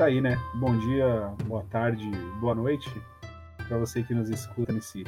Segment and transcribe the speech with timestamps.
[0.00, 0.40] tá aí, né?
[0.54, 2.10] Bom dia, boa tarde,
[2.40, 2.90] boa noite
[3.68, 5.04] para você que nos escuta nesse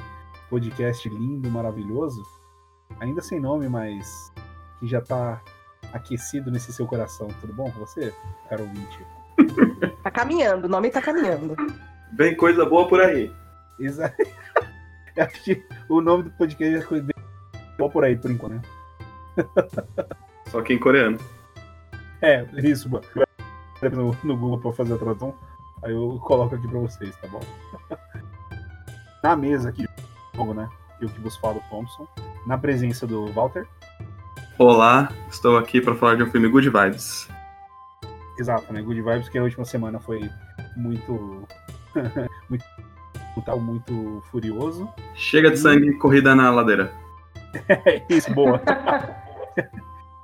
[0.51, 2.23] podcast lindo, maravilhoso.
[3.01, 4.31] Ainda sem nome, mas
[4.79, 5.41] que já tá
[5.95, 7.27] aquecido nesse seu coração.
[7.41, 8.13] Tudo bom com você,
[8.51, 8.99] caro ouvinte?
[10.03, 11.57] Tá caminhando, o nome tá caminhando.
[12.13, 13.33] Vem coisa boa por aí.
[13.81, 14.15] Exato.
[15.17, 17.09] Acho que o nome do podcast é coisa
[17.79, 18.63] boa por aí, por enquanto, né?
[20.49, 21.17] Só que em coreano.
[22.21, 23.07] É, isso, mano.
[23.91, 25.35] No, no Google pra fazer a tradução.
[25.83, 27.41] Aí eu coloco aqui pra vocês, tá bom?
[29.23, 29.87] Na mesa aqui,
[30.55, 30.69] né?
[31.01, 32.07] Eu que vos falo, Thompson.
[32.47, 33.67] Na presença do Walter.
[34.59, 37.29] Olá, estou aqui para falar de um filme Good Vibes.
[38.39, 38.81] Exato, né?
[38.81, 40.31] Good Vibes, que a última semana foi
[40.77, 41.43] muito.
[42.49, 42.65] muito
[43.35, 44.89] brutal, muito furioso.
[45.15, 46.93] Chega de sangue e corrida na ladeira.
[48.09, 48.61] Isso, boa.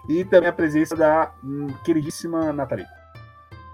[0.09, 2.87] e também a presença da hum, queridíssima Nathalie.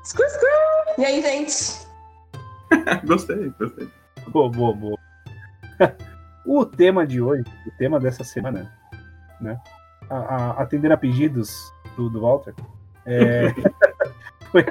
[0.05, 0.51] Screw, screw.
[0.99, 1.87] E aí, gente?
[3.07, 3.89] gostei, gostei.
[4.29, 4.99] Boa, boa, boa.
[6.47, 8.71] o tema de hoje, o tema dessa semana,
[9.41, 9.59] né?
[10.11, 12.55] A, a, atender a pedidos do, do Walter,
[13.07, 13.49] é,
[14.53, 14.65] foi,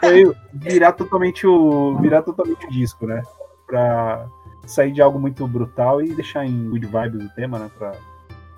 [0.00, 3.20] foi, virar totalmente o virar totalmente o disco, né?
[3.66, 4.28] Pra
[4.64, 7.68] sair de algo muito brutal e deixar em good vibes o tema, né?
[7.76, 7.92] Pra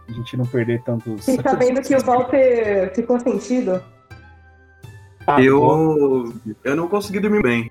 [0.07, 1.25] a gente não perder tantos.
[1.43, 3.83] Tá vendo que o Walter ficou sentido?
[5.37, 6.33] Ah, eu,
[6.65, 7.71] eu não consegui dormir bem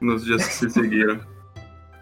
[0.00, 1.20] nos dias que se seguiram.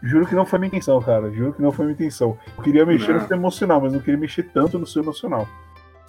[0.03, 1.31] Juro que não foi minha intenção, cara.
[1.31, 2.39] Juro que não foi minha intenção.
[2.57, 3.21] Eu queria mexer não.
[3.21, 5.49] no seu emocional, mas não queria mexer tanto no seu emocional.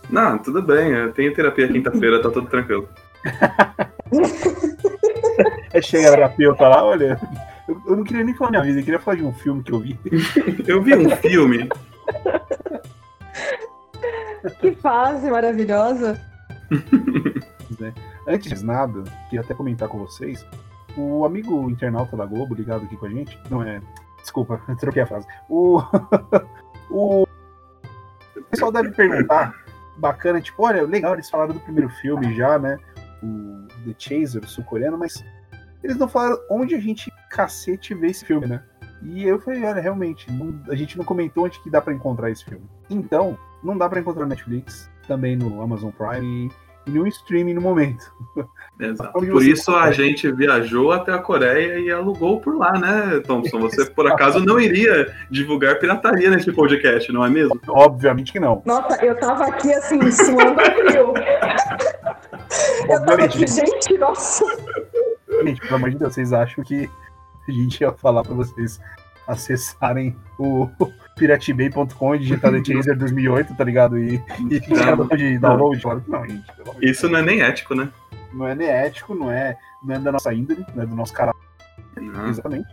[0.10, 0.92] Não, tudo bem.
[0.92, 2.88] Eu tenho terapia quinta-feira, tá tudo tranquilo.
[5.74, 7.20] é chega a terapeuta lá, olha.
[7.68, 9.72] Eu, eu, não queria nem falar minha vida, eu queria falar de um filme que
[9.72, 10.00] eu vi.
[10.68, 11.70] eu vi um filme.
[14.60, 16.20] que fase maravilhosa.
[18.28, 20.46] Antes de nada, queria até comentar com vocês
[20.98, 23.82] o amigo internauta da Globo ligado aqui com a gente, não é.
[24.22, 25.28] Desculpa, troquei a frase.
[25.48, 25.80] O,
[26.90, 29.56] o, o pessoal deve perguntar,
[29.98, 32.78] bacana, tipo, olha, legal, eles falaram do primeiro filme já, né?
[33.24, 35.24] O The Chaser, sul-coreano, mas
[35.84, 38.64] eles não falaram onde a gente cacete vê esse filme, né?
[39.02, 42.30] E eu falei, olha, realmente, não, a gente não comentou onde que dá para encontrar
[42.30, 42.70] esse filme.
[42.90, 46.52] Então, não dá para encontrar no Netflix, também no Amazon Prime
[46.90, 48.12] nenhum streaming no momento.
[48.80, 49.12] Exato.
[49.12, 53.60] Por isso a gente viajou até a Coreia e alugou por lá, né, Thompson?
[53.60, 57.60] Você, por acaso, não iria divulgar pirataria nesse podcast, não é mesmo?
[57.68, 58.62] Obviamente que não.
[58.66, 61.14] Nossa, eu tava aqui assim, suando frio.
[62.90, 64.46] eu tava aqui, gente, nossa.
[65.44, 66.90] Gente, pelo amor de Deus, vocês acham que
[67.48, 68.80] a gente ia falar pra vocês
[69.30, 70.68] acessarem o
[71.16, 73.98] piratebay.com e digitar The Chaser 2008, tá ligado?
[73.98, 75.82] E, e ficar de download.
[76.08, 76.46] Não, gente.
[76.82, 77.90] Isso não é nem ético, né?
[78.34, 81.14] Não é nem ético, não é, não é da nossa índole, não é do nosso
[81.14, 81.40] caráter.
[82.28, 82.68] Exatamente.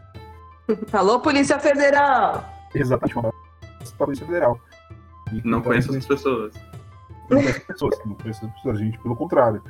[0.93, 2.45] Alô, Polícia Federal!
[2.75, 3.33] Exatamente, uma
[3.99, 4.61] Polícia Federal.
[5.33, 6.55] E, não então, conheço essas pessoas.
[7.31, 9.63] Não conheço pessoas, não conheço as pessoas, a gente, pelo contrário.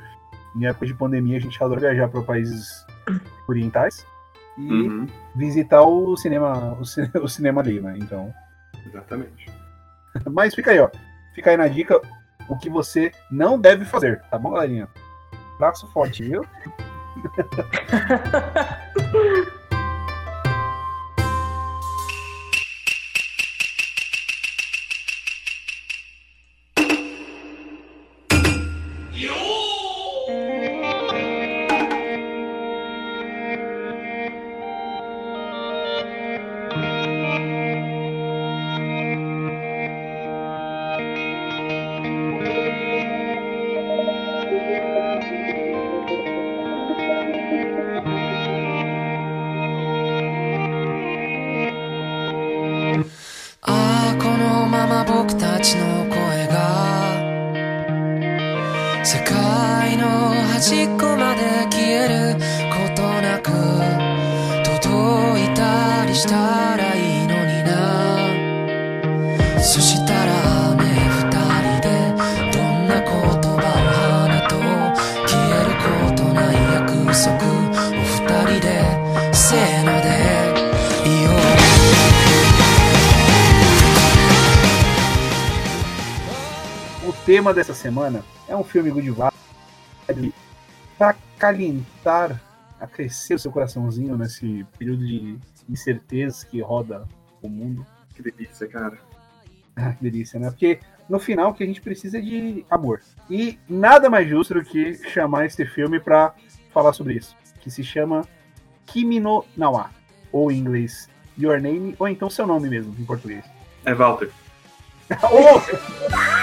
[0.56, 2.84] Em época de pandemia, a gente adora viajar para países
[3.47, 4.06] orientais
[4.59, 5.06] e uhum.
[5.34, 6.83] visitar o cinema, o,
[7.25, 7.97] o cinema ali, né?
[7.99, 8.33] Então.
[8.87, 9.50] Exatamente.
[10.31, 10.89] Mas fica aí, ó.
[11.34, 12.00] Fica aí na dica
[12.49, 14.89] o que você não deve fazer, tá bom, galerinha?
[15.59, 16.47] Braço forte, viu?
[59.06, 62.34] 世界の端っこまで消える
[62.68, 63.53] ことなく
[64.64, 67.70] 届いたりしたらいいのにな。
[69.62, 70.46] そしたら
[87.27, 90.33] tema dessa semana é um filme good vibe
[90.97, 92.41] para calentar,
[92.78, 95.37] aquecer o seu coraçãozinho nesse período de
[95.69, 97.05] incertezas que roda
[97.43, 97.84] o mundo.
[98.15, 98.97] Que delícia, cara.
[99.75, 100.51] Ah, que delícia, né?
[100.51, 100.78] Porque
[101.09, 103.01] no final o que a gente precisa é de amor.
[103.28, 106.33] E nada mais justo do que chamar esse filme para
[106.73, 107.37] falar sobre isso.
[107.61, 108.23] que se chama
[108.87, 109.91] Kimi no Nawa,
[110.31, 113.45] ou em inglês Your Name, ou então seu nome mesmo, em português.
[113.84, 114.31] É Walter.
[115.22, 115.60] Oh!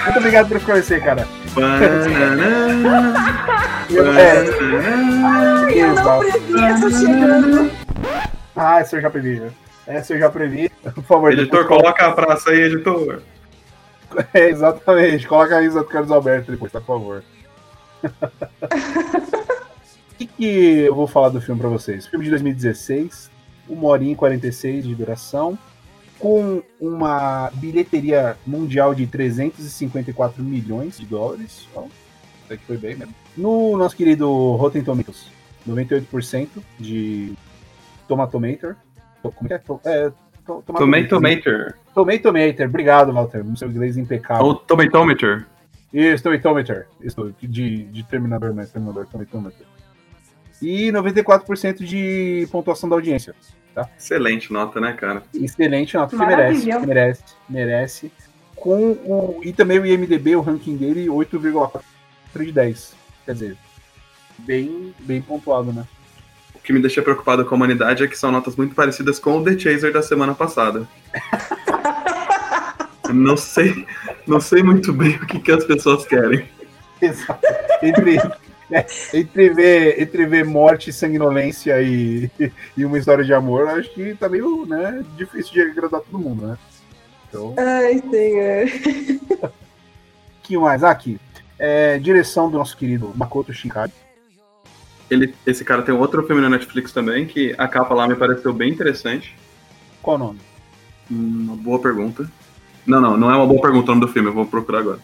[0.03, 1.27] Muito obrigado por esclarecer, cara.
[3.89, 4.45] eu, é,
[5.73, 7.71] eu não previ essa chegando.
[8.55, 9.41] Ah, essa eu já previ.
[9.85, 10.69] Essa eu já previ.
[10.69, 11.33] Por favor.
[11.33, 13.21] Editor, coloca a praça aí, editor.
[14.31, 15.27] É, exatamente.
[15.27, 17.23] Coloca a Isa do Carlos Alberto depois, tá, por favor.
[18.03, 18.09] O
[20.17, 22.05] que, que eu vou falar do filme pra vocês?
[22.05, 23.31] Filme de 2016,
[23.67, 25.57] 1 hora e 46 de duração,
[26.23, 31.67] com uma bilheteria mundial de 354 milhões de dólares.
[31.69, 31.89] Então,
[32.45, 33.13] até que foi bem mesmo.
[33.35, 35.29] No nosso querido Rotten Tomatoes,
[35.67, 36.47] 98%
[36.79, 37.33] de
[38.07, 38.77] Tomatometer.
[39.21, 39.61] Como é?
[39.83, 40.11] é
[40.45, 41.75] Tomatometer.
[41.93, 42.69] Tomatometer.
[42.69, 43.43] Obrigado, Walter.
[43.43, 44.45] No seu inglês impecável.
[44.45, 45.45] Ou Tomatometer.
[45.91, 46.87] Isso, Tomatometer.
[47.01, 49.67] Isso, de, de terminador, mas terminador, Tomatometer.
[50.61, 53.35] E 94% de pontuação da audiência.
[53.73, 53.89] Tá?
[53.97, 55.23] Excelente nota, né, cara?
[55.33, 58.11] Excelente nota, que merece, merece, merece.
[58.55, 61.81] Com o, e também o IMDB, o ranking dele, 8,4
[62.35, 62.95] de 10.
[63.25, 63.57] Quer dizer,
[64.39, 65.85] bem, bem pontuado, né?
[66.53, 69.39] O que me deixa preocupado com a humanidade é que são notas muito parecidas com
[69.39, 70.87] o The Chaser da semana passada.
[73.11, 73.85] não sei,
[74.27, 76.47] não sei muito bem o que, que as pessoas querem.
[77.01, 77.45] Exato.
[77.81, 78.17] Entre,
[78.73, 78.85] é,
[79.17, 82.29] entre, ver, entre ver morte, sanguinolência e,
[82.75, 86.47] e uma história de amor, acho que tá meio né, difícil de agradar todo mundo,
[86.47, 86.57] né?
[87.29, 87.53] Então...
[87.57, 89.51] Ai, senhor.
[90.43, 90.83] que mais?
[90.83, 91.19] Ah, aqui.
[91.57, 93.91] É, direção do nosso querido Makoto Shinkai.
[95.09, 98.51] Ele, esse cara tem outro filme na Netflix também, que a capa lá me pareceu
[98.51, 99.35] bem interessante.
[100.01, 100.39] Qual o nome?
[101.11, 102.29] Hum, uma boa pergunta.
[102.85, 104.99] Não, não, não é uma boa pergunta o nome do filme, eu vou procurar agora.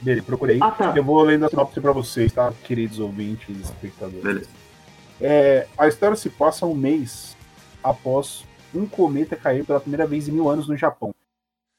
[0.00, 0.58] Beleza, procurei.
[0.60, 0.92] Ah, tá.
[0.94, 4.22] Eu vou lendo a sinopse pra vocês, tá, queridos ouvintes e espectadores.
[4.22, 4.48] Beleza.
[5.20, 7.36] É, a história se passa um mês
[7.82, 8.44] após
[8.74, 11.14] um cometa cair pela primeira vez em mil anos no Japão.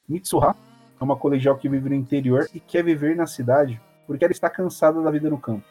[0.08, 0.56] Mitsuha
[0.98, 4.48] é uma colegial que vive no interior e quer viver na cidade porque ela está
[4.48, 5.64] cansada da vida no campo.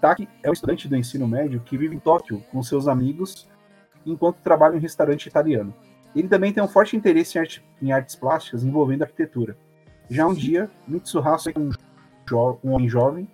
[0.00, 3.48] Taki é um estudante do ensino médio que vive em Tóquio com seus amigos
[4.04, 5.74] enquanto trabalha em um restaurante italiano.
[6.14, 9.56] Ele também tem um forte interesse em, arte, em artes plásticas envolvendo arquitetura.
[10.10, 11.70] Já um dia, Mitsuha sonha com um,
[12.28, 13.28] jo um homem jovem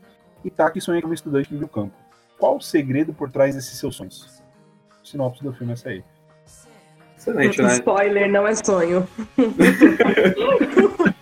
[0.45, 1.95] e Taki sonha com um estudante do campo.
[2.39, 4.43] Qual o segredo por trás desses seus sonhos?
[5.03, 6.03] O sinopse do filme é essa aí.
[7.17, 7.75] Excelente, né?
[7.75, 9.07] Spoiler, não é sonho.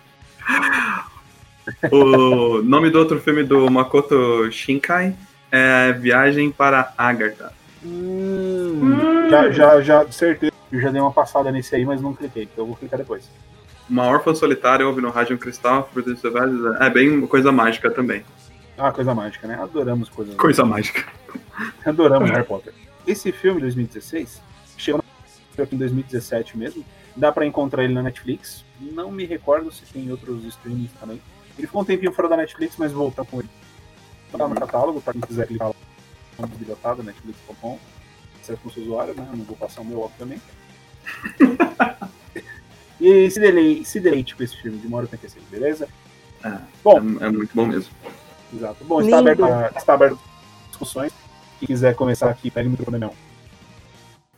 [1.91, 5.13] o nome do outro filme do Makoto Shinkai
[5.51, 7.53] é Viagem para Agartha.
[7.83, 10.51] Hum, já, já, já, certeza.
[10.71, 13.29] Eu já dei uma passada nesse aí, mas não cliquei, então eu vou clicar depois.
[13.91, 15.91] Uma órfã solitária ouve no rádio um cristal,
[16.79, 18.23] é bem coisa mágica também.
[18.77, 19.55] Ah, coisa mágica, né?
[19.61, 21.05] Adoramos coisas Coisa mágica.
[21.85, 22.73] Adoramos Harry Potter.
[23.05, 24.41] Esse filme, 2016,
[24.77, 25.03] chegou
[25.69, 26.85] em 2017 mesmo.
[27.17, 28.63] Dá para encontrar ele na Netflix.
[28.79, 31.21] Não me recordo se tem outros streamings também.
[31.57, 33.49] Ele ficou um tempinho fora da Netflix, mas voltar com ele.
[34.31, 35.75] Tá no catálogo, para quem quiser clicar lá
[36.39, 37.77] no bilhotado, netflix.com.
[38.41, 39.27] Acesso com seu usuário, né?
[39.29, 40.43] Eu não vou passar o meu, obviamente.
[43.01, 45.87] e se deleite, se deleite com esse filme, de uma hora 86, beleza?
[46.43, 47.91] É, bom, é, é, muito bom mesmo.
[48.53, 48.83] Exato.
[48.85, 49.43] Bom, está aberto,
[49.75, 50.19] está aberto
[50.69, 51.11] discussões.
[51.59, 53.13] Quem quiser começar aqui, pegue o microfone não.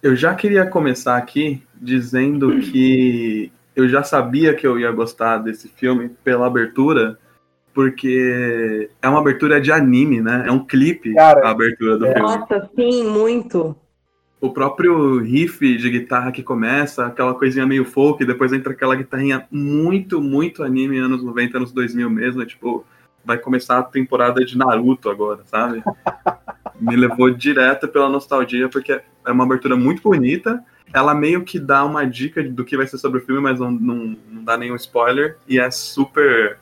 [0.02, 5.68] Eu já queria começar aqui dizendo que eu já sabia que eu ia gostar desse
[5.68, 7.18] filme pela abertura,
[7.74, 10.46] porque é uma abertura de anime, né?
[10.48, 12.14] É um clipe Cara, a abertura do é.
[12.14, 12.30] filme.
[12.30, 13.76] Nossa, sim, muito.
[14.44, 19.48] O próprio riff de guitarra que começa, aquela coisinha meio folk, depois entra aquela guitarrinha
[19.50, 22.86] muito, muito anime, anos 90, anos 2000 mesmo, é tipo,
[23.24, 25.82] vai começar a temporada de Naruto agora, sabe?
[26.78, 28.92] Me levou direto pela nostalgia, porque
[29.26, 30.62] é uma abertura muito bonita,
[30.94, 33.72] ela meio que dá uma dica do que vai ser sobre o filme, mas não,
[33.72, 35.38] não, não dá nenhum spoiler.
[35.48, 36.60] E é super.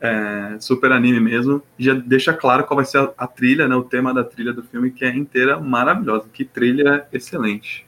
[0.00, 1.62] É, super anime mesmo.
[1.78, 3.74] Já deixa claro qual vai ser a, a, trilha, né?
[3.74, 6.28] O tema da trilha do filme, que é inteira maravilhosa.
[6.32, 7.86] Que trilha excelente.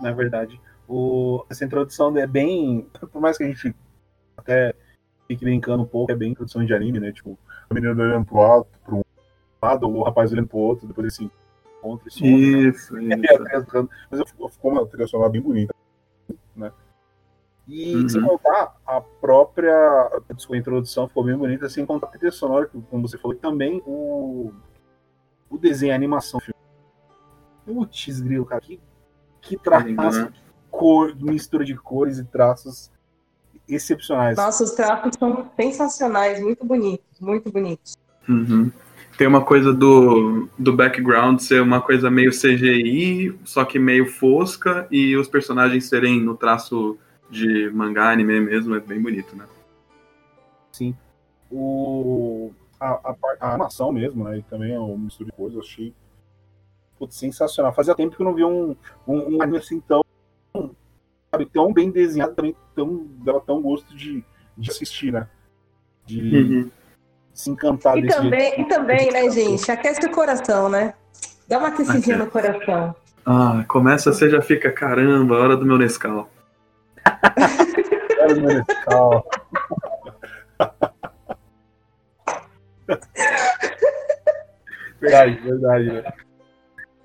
[0.00, 0.60] Na verdade.
[0.86, 2.86] O, essa introdução é bem.
[3.12, 3.74] Por mais que a gente
[4.36, 4.74] até
[5.26, 7.12] fique brincando um pouco, é bem introdução de anime, né?
[7.12, 7.38] Tipo,
[7.68, 9.04] a menina olhando pro alto, pro
[9.62, 11.30] lado, o rapaz olhando pro outro, depois assim,
[11.78, 13.48] encontra esse Isso, isso.
[13.48, 15.74] É, mas ficou uma trilha sonora bem bonita,
[16.54, 16.70] né?
[17.66, 18.08] E uhum.
[18.08, 23.08] sem contar, a própria a introdução ficou bem bonita, sem contar a trilha sonora, como
[23.08, 24.52] você falou, e também o,
[25.48, 26.40] o desenho, a animação.
[27.64, 28.78] Putz, grilo, cara, que,
[29.40, 30.32] que traço, né?
[30.70, 32.90] cor, mistura de cores e traços
[33.66, 34.36] excepcionais.
[34.36, 37.96] Nossa, os traços são sensacionais, muito bonitos, muito bonitos.
[38.28, 38.70] Uhum.
[39.16, 44.86] Tem uma coisa do, do background ser uma coisa meio CGI, só que meio fosca,
[44.90, 46.98] e os personagens serem no traço
[47.34, 49.44] de mangá, anime mesmo, é bem bonito, né?
[50.72, 50.96] Sim.
[51.50, 54.38] O, a, a, a animação mesmo, né?
[54.38, 55.94] E também é um mistura de coisas, eu achei
[56.98, 57.74] putz, sensacional.
[57.74, 58.76] Fazia tempo que eu não via um,
[59.06, 60.04] um, um anime assim tão,
[61.30, 64.24] sabe, tão bem desenhado, também tão, dava tão gosto de,
[64.56, 65.28] de assistir, né?
[66.06, 66.70] De Uhum.
[67.32, 68.60] se encantar E desse também, jeito.
[68.60, 69.70] e também, né, gente?
[69.70, 70.94] Aquece o coração, né?
[71.48, 72.94] Dá uma aquecidinha no coração.
[73.26, 76.28] Ah, começa, você já fica, caramba, hora do meu Nescau.
[78.18, 79.24] Era meu Nescau.
[85.00, 85.92] verdade, verdade.
[85.92, 86.12] né?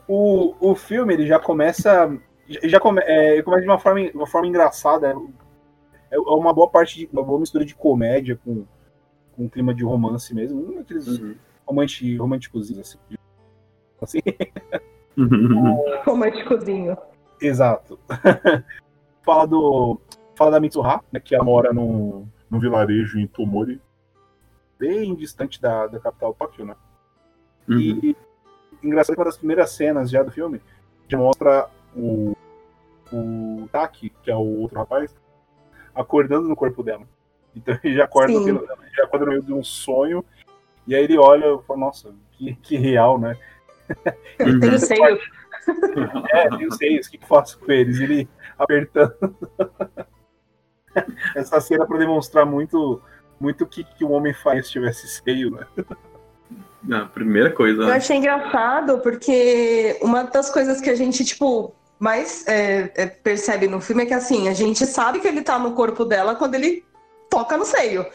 [0.08, 2.18] O, o filme ele já começa.
[2.64, 5.12] Já come, é, ele começa de uma forma, uma forma engraçada.
[5.12, 7.10] É é uma boa parte de.
[7.14, 8.66] Uma boa mistura de comédia com,
[9.36, 10.60] com um clima de romance mesmo.
[10.60, 11.36] Um daqueles Uhum.
[12.18, 12.98] românticos assim.
[14.02, 14.20] assim.
[16.04, 16.98] Românticozinho.
[17.40, 18.00] Exato.
[19.24, 20.02] fala do.
[20.40, 23.82] Fala da Mitsuha, né, que ela mora num, num vilarejo em Tomori,
[24.80, 26.78] bem distante da, da capital Tóquio, né?
[27.68, 27.78] Uhum.
[27.78, 28.16] E
[28.82, 30.62] engraçado que uma das primeiras cenas já do filme
[31.10, 32.38] já mostra o,
[33.12, 35.14] o Taki, que é o outro rapaz,
[35.94, 37.04] acordando no corpo dela.
[37.54, 38.46] Então ele já acorda, Sim.
[38.46, 38.66] pelo-
[38.96, 40.24] já acorda no meio de um sonho,
[40.88, 43.38] e aí ele olha e fala, nossa, que, que real, né?
[44.40, 44.60] Uhum.
[44.62, 45.20] Tem o seio.
[46.32, 48.00] É, tem os seios, o que que eu faço com eles?
[48.00, 49.36] Ele apertando.
[51.36, 53.02] Essa cena para demonstrar muito
[53.40, 55.66] muito o que, que um homem faz se tivesse seio, né?
[56.92, 57.84] Ah, primeira coisa.
[57.84, 57.96] Eu né?
[57.96, 63.82] achei engraçado porque uma das coisas que a gente, tipo, mais é, é, percebe no
[63.82, 66.84] filme é que, assim, a gente sabe que ele tá no corpo dela quando ele
[67.30, 68.06] toca no seio.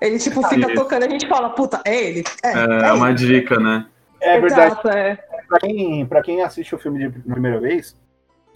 [0.00, 0.74] Ele, tipo, fica Isso.
[0.74, 2.24] tocando e a gente fala, puta, é ele.
[2.42, 3.18] É, É, é uma ele.
[3.18, 3.86] dica, né?
[4.20, 4.72] É verdade.
[4.72, 5.16] Exato, é.
[5.48, 7.96] Pra quem, pra quem assiste o filme de primeira vez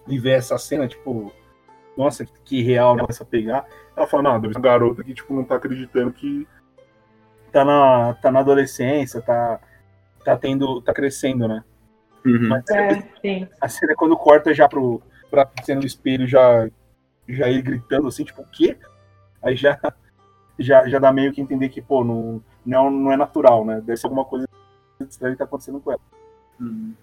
[0.06, 1.32] e vê essa cena, tipo,
[1.96, 3.02] nossa, que, que real, né?
[3.02, 3.66] Começa a pegar.
[3.96, 6.46] Ela fala, não, deve ser uma garota que, tipo, não tá acreditando que
[7.50, 9.60] tá na, tá na adolescência, tá,
[10.24, 11.62] tá tendo, tá crescendo, né?
[12.24, 12.48] Uhum.
[12.48, 13.48] Mas É, sim.
[13.60, 16.68] a cena é quando corta já pro, pra cena do espelho, já,
[17.28, 18.76] já ele gritando assim, tipo, o quê?
[19.42, 19.78] Aí já,
[20.58, 23.82] já, já dá meio que entender que, pô, não, não, não é natural, né?
[23.84, 24.48] Deve ser alguma coisa
[25.00, 26.00] estranha que tá acontecendo com ela.
[26.58, 26.94] Uhum.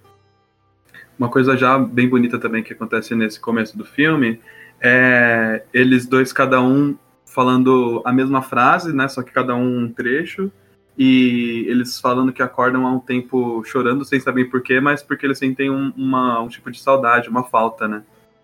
[1.18, 4.42] Uma coisa já bem bonita também que acontece nesse começo do filme
[4.82, 6.96] é eles dois, cada um
[7.26, 9.08] falando a mesma frase, né?
[9.08, 10.52] Só que cada um um trecho.
[10.98, 15.38] E eles falando que acordam há um tempo chorando sem saber porquê, mas porque eles
[15.40, 18.04] sentem um, uma, um tipo de saudade, uma falta, né?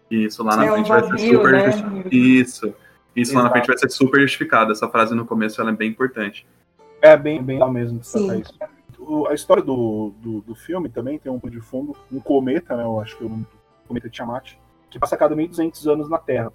[0.09, 1.51] E isso lá na É um frente vai ser super.
[1.51, 2.03] né?
[2.11, 2.73] Isso.
[3.13, 3.51] Isso lá na Exato.
[3.53, 4.71] frente vai ser super justificado.
[4.71, 6.45] Essa frase no começo ela é bem importante.
[7.01, 8.53] É bem, bem legal mesmo de isso.
[8.99, 12.75] O- a história do, do, do filme também tem um pano de fundo, um cometa,
[12.77, 12.83] né?
[12.83, 14.53] Eu acho que é o nome do cometa Tiamat,
[14.89, 16.51] que passa a cada 1.200 anos na Terra.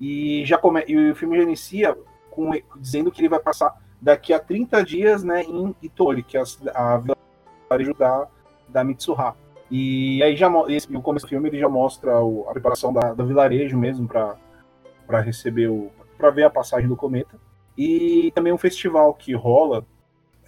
[0.00, 1.98] E, já come, e o filme já inicia
[2.30, 6.42] com, dizendo que ele vai passar daqui a 30 dias né, em Itori, que é
[6.74, 8.26] a, a vilarejo da,
[8.68, 9.36] da Mitsuha.
[9.70, 13.14] E aí já esse, no começo do filme ele já mostra o- a preparação da,
[13.14, 17.36] do vilarejo mesmo para receber o para ver a passagem do cometa.
[17.76, 19.84] E também um festival que rola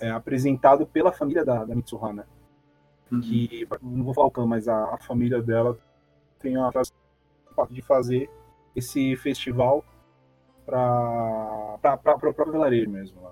[0.00, 2.25] é, apresentado pela família da, da Mitsuha, né?
[3.11, 3.21] Uhum.
[3.21, 5.76] Que não vou falar o clã, mas a, a família dela
[6.38, 6.97] tem a tradição
[7.71, 8.29] de fazer
[8.75, 9.85] esse festival
[10.67, 13.23] para o próprio vilarejo mesmo.
[13.23, 13.31] Lá.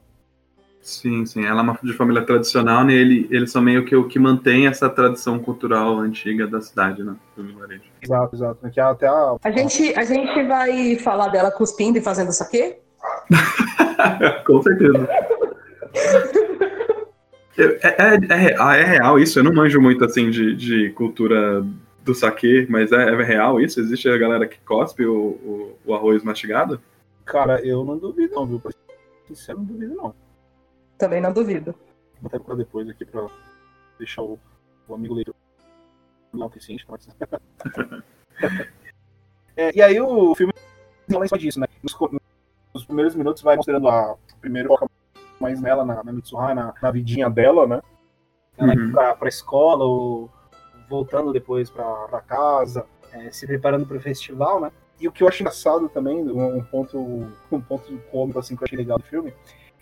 [0.81, 1.45] Sim, sim.
[1.45, 2.93] Ela é uma de família tradicional, né?
[2.93, 7.15] Ele, eles são meio que o que mantém essa tradição cultural antiga da cidade, né?
[7.37, 7.83] Do vilarejo.
[8.03, 8.71] Exato, exato.
[8.71, 12.77] Que até a, A gente, a gente vai falar dela cuspindo e fazendo isso aqui?
[14.47, 15.09] Com certeza.
[17.59, 19.39] É, é, é, real- é real isso?
[19.39, 21.65] Eu não manjo muito assim de, de cultura
[22.05, 23.81] do saque, mas é, é real isso?
[23.81, 26.81] Existe a galera que cospe o, o, o arroz mastigado?
[27.25, 28.61] Cara, eu não duvido não, viu?
[28.61, 28.79] Pra ser
[29.29, 30.15] sincero, não duvido não.
[30.99, 31.75] Também não duvido.
[32.21, 33.27] Vou até pra depois aqui pra
[33.99, 34.39] deixar o,
[34.89, 35.35] o amigo leitor
[36.33, 37.07] não tem ciente, mas...
[39.57, 40.53] é, E aí o filme
[41.11, 41.67] fala em cima disso, né?
[41.83, 41.95] Nos,
[42.75, 44.17] nos primeiros minutos vai mostrando a...
[44.41, 44.89] Primeiro foca
[45.39, 47.83] mais nela, na, na Mitsuha, na, na vidinha dela, né?
[48.57, 48.85] Ela Uhum.
[48.85, 50.31] indo pra, pra escola, ou
[50.93, 54.71] voltando depois pra, pra casa, é, se preparando pro festival, né?
[55.01, 56.99] E o que eu acho engraçado também, um ponto,
[57.51, 59.33] um ponto cômico assim, que eu achei legal do filme,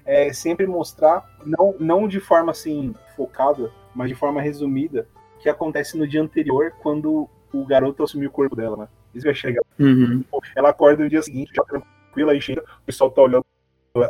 [0.05, 5.49] é sempre mostrar, não, não de forma assim focada, mas de forma resumida, o que
[5.49, 8.89] acontece no dia anterior quando o garoto assumiu o corpo dela, né?
[9.15, 9.65] Isso eu achei legal.
[9.79, 10.25] Uhum.
[10.57, 13.45] Ela acorda no dia seguinte, já tranquila, aí chega, o pessoal tá olhando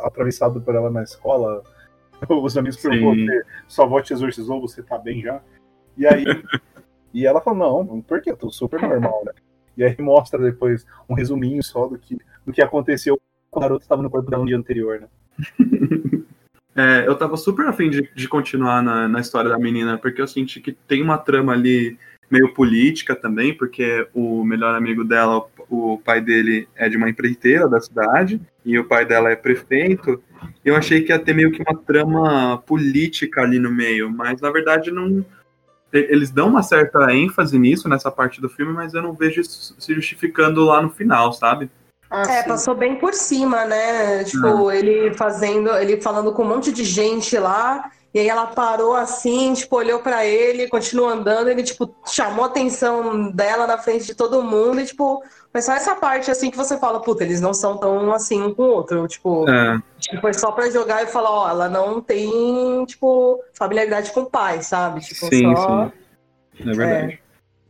[0.02, 1.62] atravessado por ela na escola,
[2.28, 3.34] Os amigos perguntam,
[3.66, 5.40] sua avó te exorcizou, você tá bem já?
[5.96, 6.24] E aí,
[7.12, 8.30] e ela fala, não, por quê?
[8.30, 9.32] Eu tô super normal, né?
[9.76, 13.18] E aí mostra depois um resuminho só do que, do que aconteceu
[13.50, 15.08] quando o garoto estava no corpo dela no dia anterior, né?
[16.74, 20.26] É, eu tava super afim de, de continuar na, na história da menina, porque eu
[20.26, 21.98] senti que tem uma trama ali
[22.30, 27.68] meio política também, porque o melhor amigo dela, o pai dele é de uma empreiteira
[27.68, 30.22] da cidade, e o pai dela é prefeito.
[30.64, 34.50] Eu achei que ia ter meio que uma trama política ali no meio, mas na
[34.50, 35.24] verdade não.
[35.92, 39.74] Eles dão uma certa ênfase nisso, nessa parte do filme, mas eu não vejo isso
[39.78, 41.70] se justificando lá no final, sabe?
[42.08, 42.48] Ah, É, sim.
[42.48, 44.24] passou bem por cima, né?
[44.24, 48.94] Tipo, ele fazendo, ele falando com um monte de gente lá, e aí ela parou
[48.94, 54.06] assim, tipo, olhou pra ele, continuou andando, ele, tipo, chamou a atenção dela na frente
[54.06, 57.40] de todo mundo, e, tipo, foi só essa parte assim que você fala, puta, eles
[57.40, 59.06] não são tão assim um com o outro.
[59.06, 64.12] Tipo, É, tipo, foi só pra jogar e falar, ó, ela não tem, tipo, familiaridade
[64.12, 65.00] com o pai, sabe?
[65.00, 65.88] Tipo, sim, só.
[66.56, 66.68] sim.
[66.68, 67.22] É verdade.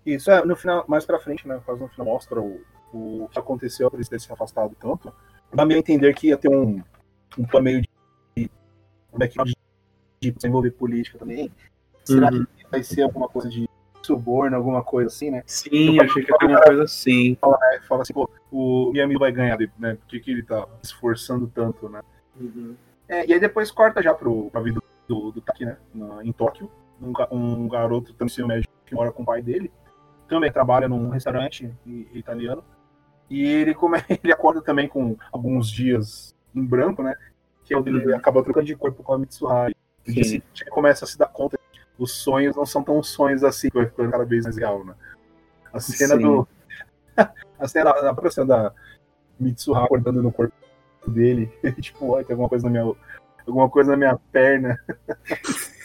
[0.06, 1.60] Isso, é, no final, mais pra frente, né?
[1.64, 2.60] Quase no final mostra o,
[2.92, 5.12] o que aconteceu por eles terem se afastado tanto.
[5.52, 6.82] Dá meio entender que ia ter um,
[7.38, 8.50] um plano meio de,
[9.10, 9.54] como é que de,
[10.20, 11.50] de desenvolver política também.
[12.04, 12.44] Será Uhum.
[12.56, 13.68] que vai ser alguma coisa de
[14.02, 15.42] suborno, alguma coisa assim, né?
[15.46, 17.36] Sim, eu achei que ia ter uma coisa assim.
[17.42, 19.94] Aí fala assim, pô, o meu amigo vai ganhar, né?
[19.94, 22.02] Por que, que ele tá se esforçando tanto, né?
[23.08, 25.76] É, e aí depois corta já pro, pra vida do, do Taki, né?
[26.22, 26.70] em Tóquio.
[27.00, 29.70] Um, um garoto do ensino médio que mora com o pai dele.
[30.28, 31.70] Também trabalha num restaurante
[32.12, 32.62] italiano.
[33.28, 37.14] E ele, come, ele acorda também com alguns dias em branco, né?
[37.64, 38.16] Que é onde ele Uhum.
[38.16, 39.74] acaba trocando de corpo com a Mitsuhari.
[40.06, 40.20] E Sim.
[40.20, 43.68] assim, ele começa a se dar conta que os sonhos não são tão sonhos assim,
[43.68, 44.94] que vai ficando cada vez mais real, né?
[45.72, 46.22] A cena Sim.
[46.22, 46.48] do.
[47.58, 48.72] a cena, a própria cena da
[49.38, 50.54] Mitsuhari acordando no corpo
[51.06, 51.50] dele.
[51.80, 52.94] tipo, ai, tem alguma coisa na minha.
[53.46, 54.78] Alguma coisa na minha perna.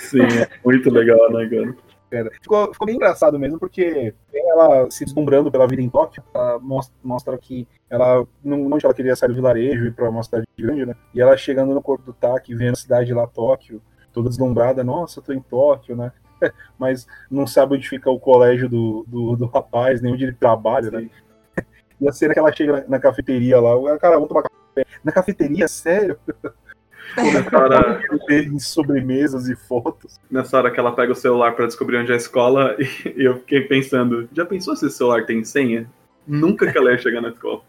[0.10, 1.76] Sim, é muito legal, né, cara?
[2.10, 2.32] Cara.
[2.42, 6.96] Ficou, ficou bem engraçado mesmo, porque ela se deslumbrando pela vida em Tóquio, ela mostra,
[7.04, 10.46] mostra que ela não, não ela queria sair do vilarejo e ir pra uma cidade
[10.58, 10.96] grande, né?
[11.14, 13.82] E ela chegando no corpo do Taki, vendo a cidade lá, Tóquio,
[14.16, 16.12] toda deslumbrada, nossa, tô em Tóquio, né?
[16.80, 20.90] Mas não sabe onde fica o colégio do, do, do rapaz, nem onde ele trabalha,
[20.90, 21.10] né?
[22.02, 24.86] E a cena que ela chega na, na cafeteria lá, o cara, vamos tomar café.
[25.02, 26.18] Na cafeteria, sério?
[27.16, 30.20] Nessa hora, Em sobremesas e fotos.
[30.30, 33.36] nessa hora que ela pega o celular pra descobrir onde é a escola, e eu
[33.38, 35.90] fiquei pensando, já pensou se esse celular tem senha?
[36.28, 37.62] Nunca que ela ia chegar na escola.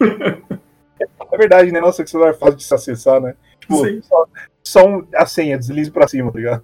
[0.00, 1.80] É verdade, né?
[1.80, 3.34] Nossa, que celular fácil de se acessar, né?
[3.60, 4.00] Tipo, Sim.
[4.02, 4.26] só,
[4.68, 6.62] só um- a senha, deslize pra cima, tá ligado?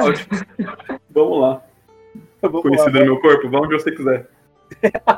[0.00, 0.28] Ótimo.
[1.10, 1.62] Vamos lá.
[2.42, 3.00] Vamos lá, Conhecido né?
[3.00, 4.28] no meu corpo, vá onde você quiser.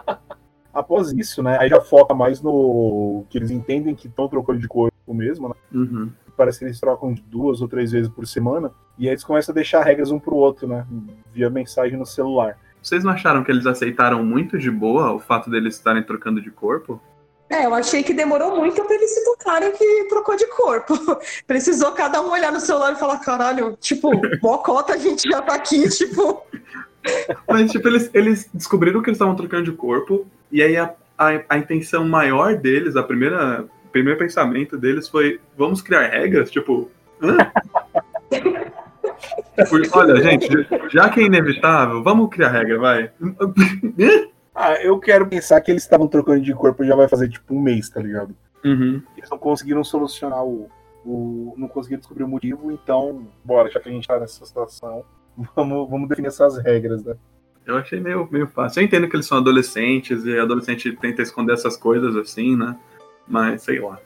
[0.73, 1.59] Após isso, né?
[1.61, 5.55] Aí já foca mais no que eles entendem que estão trocando de corpo mesmo, né?
[5.73, 6.11] Uhum.
[6.37, 8.71] Parece que eles trocam duas ou três vezes por semana.
[8.97, 10.87] E aí eles começam a deixar regras um pro outro, né?
[11.35, 12.57] Via mensagem no celular.
[12.81, 16.51] Vocês não acharam que eles aceitaram muito de boa o fato deles estarem trocando de
[16.51, 17.01] corpo?
[17.51, 20.95] É, eu achei que demorou muito pra eles se tocarem que trocou de corpo.
[21.49, 24.09] Precisou cada um olhar no celular e falar, caralho, tipo,
[24.41, 26.47] mocota, a gente já tá aqui, tipo.
[27.49, 31.43] Mas, tipo, eles, eles descobriram que eles estavam trocando de corpo, e aí a, a,
[31.49, 36.53] a intenção maior deles, a primeira, o primeiro pensamento deles foi: vamos criar regras?
[36.53, 36.89] Tipo,
[37.21, 37.37] hã?
[39.93, 40.49] Olha, gente,
[40.89, 43.11] já que é inevitável, vamos criar regra, vai.
[44.63, 47.59] Ah, eu quero pensar que eles estavam trocando de corpo já vai fazer tipo um
[47.59, 48.37] mês, tá ligado?
[48.63, 49.01] Uhum.
[49.17, 50.69] Eles não conseguiram solucionar o.
[51.03, 55.03] o não conseguiram descobrir o motivo, então, bora, já que a gente tá nessa situação,
[55.57, 57.17] vamos, vamos definir essas regras, né?
[57.65, 58.81] Eu achei meio, meio fácil.
[58.81, 62.77] Eu entendo que eles são adolescentes e adolescente tenta esconder essas coisas assim, né?
[63.27, 63.99] Mas sei lá.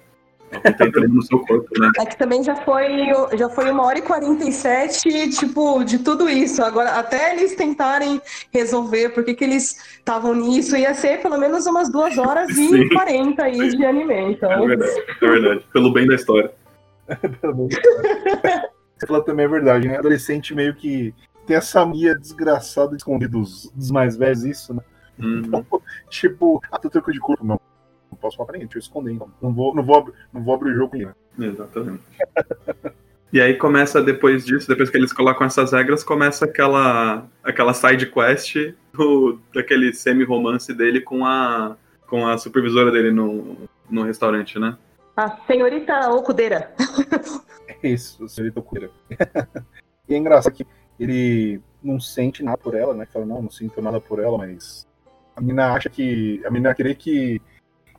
[0.54, 1.90] Alguém tá entrando no seu corpo, né?
[1.98, 2.88] É que também já foi,
[3.36, 6.62] já foi uma hora e 47, tipo, de tudo isso.
[6.62, 8.20] Agora, até eles tentarem
[8.52, 12.74] resolver por que, que eles estavam nisso, ia ser pelo menos umas duas horas Sim.
[12.74, 14.14] e 40 aí de anime.
[14.14, 15.64] É Então, verdade, é verdade.
[15.72, 16.52] Pelo bem da história.
[18.96, 19.98] Você falou também é verdade, né?
[19.98, 21.12] Adolescente meio que
[21.46, 24.80] tem essa mania desgraçada de esconder dos, dos mais velhos, isso, né?
[25.18, 25.64] Uhum.
[26.08, 27.60] Tipo, ah, tô trocando de corpo, não.
[28.14, 29.28] Não posso falar pra ninguém, deixa eu esconder, então.
[29.42, 31.08] Não vou, não vou, abrir- não vou abrir o jogo ele.
[31.38, 32.02] Exatamente.
[33.32, 38.06] E aí começa depois disso, depois que eles colocam essas regras, começa aquela aquela side
[38.06, 38.54] quest
[38.92, 43.56] do, daquele semi-romance dele com a com a supervisora dele no,
[43.90, 44.76] no restaurante, né?
[45.16, 46.72] a senhorita Okudeira.
[47.82, 48.90] É isso, senhorita Okura.
[50.08, 50.66] e é engraçado que
[50.98, 53.06] ele não sente nada por ela, né?
[53.12, 54.86] Fala, não, não sinto nada por ela, mas
[55.36, 56.40] a menina acha que.
[56.44, 57.40] A menina crê que,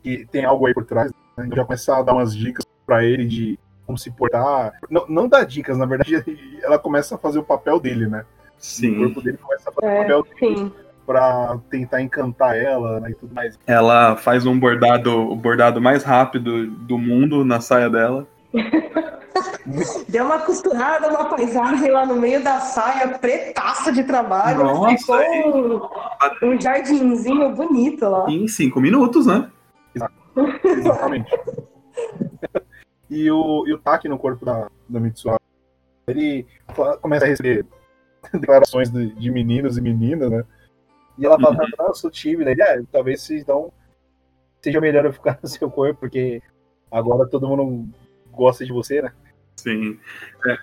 [0.06, 1.46] que tem algo aí por trás, né?
[1.48, 4.74] Então já começa a dar umas dicas pra ele de como se portar.
[4.88, 6.24] Não, não dá dicas, na verdade,
[6.62, 8.24] ela começa a fazer o papel dele, né?
[8.24, 8.98] O Sim.
[9.00, 10.72] corpo dele começa a fazer o É, papel dele sim.
[11.08, 13.58] pra tentar encantar ela né, e tudo mais.
[13.66, 18.28] Ela faz um bordado, o bordado mais rápido do mundo na saia dela.
[20.08, 24.64] Deu uma costurada, uma paisagem lá no meio da saia, pretaça de trabalho.
[24.64, 25.90] Nossa, ficou
[26.44, 28.30] um, um jardinzinho bonito lá.
[28.30, 29.50] Em cinco minutos, né?
[30.64, 31.32] Exatamente.
[33.10, 35.40] e, o, e o Taki no corpo da, da Mitsuha,
[36.08, 36.46] ele
[37.02, 37.66] começa a receber
[38.34, 40.44] declarações de, de meninos e meninas, né?
[41.18, 42.52] E ela fala, ah, eu sou tímida.
[42.52, 43.72] Ele, ah, talvez se, então,
[44.62, 46.42] seja melhor eu ficar no seu corpo, porque
[46.92, 47.88] agora todo mundo
[48.32, 49.14] gosta de você, né?
[49.56, 49.98] Sim.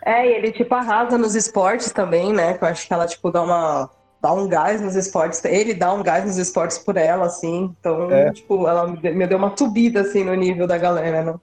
[0.05, 2.57] É, e ele tipo arrasa nos esportes também, né?
[2.57, 3.91] Que eu acho que ela tipo dá uma
[4.23, 7.75] dá um gás nos esportes, ele dá um gás nos esportes por ela, assim.
[7.81, 8.31] Então, É.
[8.33, 11.35] tipo, ela me deu- uma subida assim no nível da galera, né?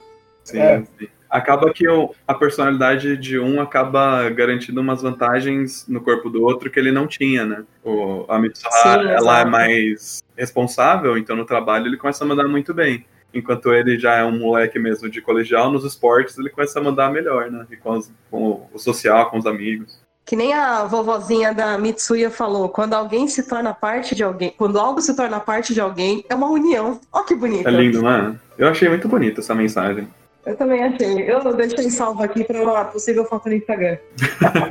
[0.46, 0.84] Sim, É.
[0.98, 1.08] sim.
[1.30, 6.72] Acaba que o- a personalidade de um acaba garantindo umas vantagens no corpo do outro
[6.72, 7.64] que ele não tinha, né?
[7.84, 8.72] O, a Mitsuha,
[9.12, 13.06] ela é mais responsável, então no trabalho ele começa a mandar muito bem.
[13.32, 17.12] Enquanto ele já é um moleque mesmo de colegial, nos esportes ele começa a mandar
[17.12, 17.64] melhor, né?
[17.70, 20.00] E com, os- com o social, com os amigos.
[20.30, 24.80] Que nem a vovozinha da Mitsuya falou, quando alguém se torna parte de alguém, quando
[24.80, 27.02] algo se torna parte de alguém, é uma união.
[27.12, 27.68] Ó que bonito.
[27.68, 28.36] É lindo, não é?
[28.56, 30.08] Eu achei muito bonita essa mensagem.
[30.46, 31.24] Eu também achei.
[31.28, 33.98] Eu deixei salvo aqui para uma possível foto no Instagram.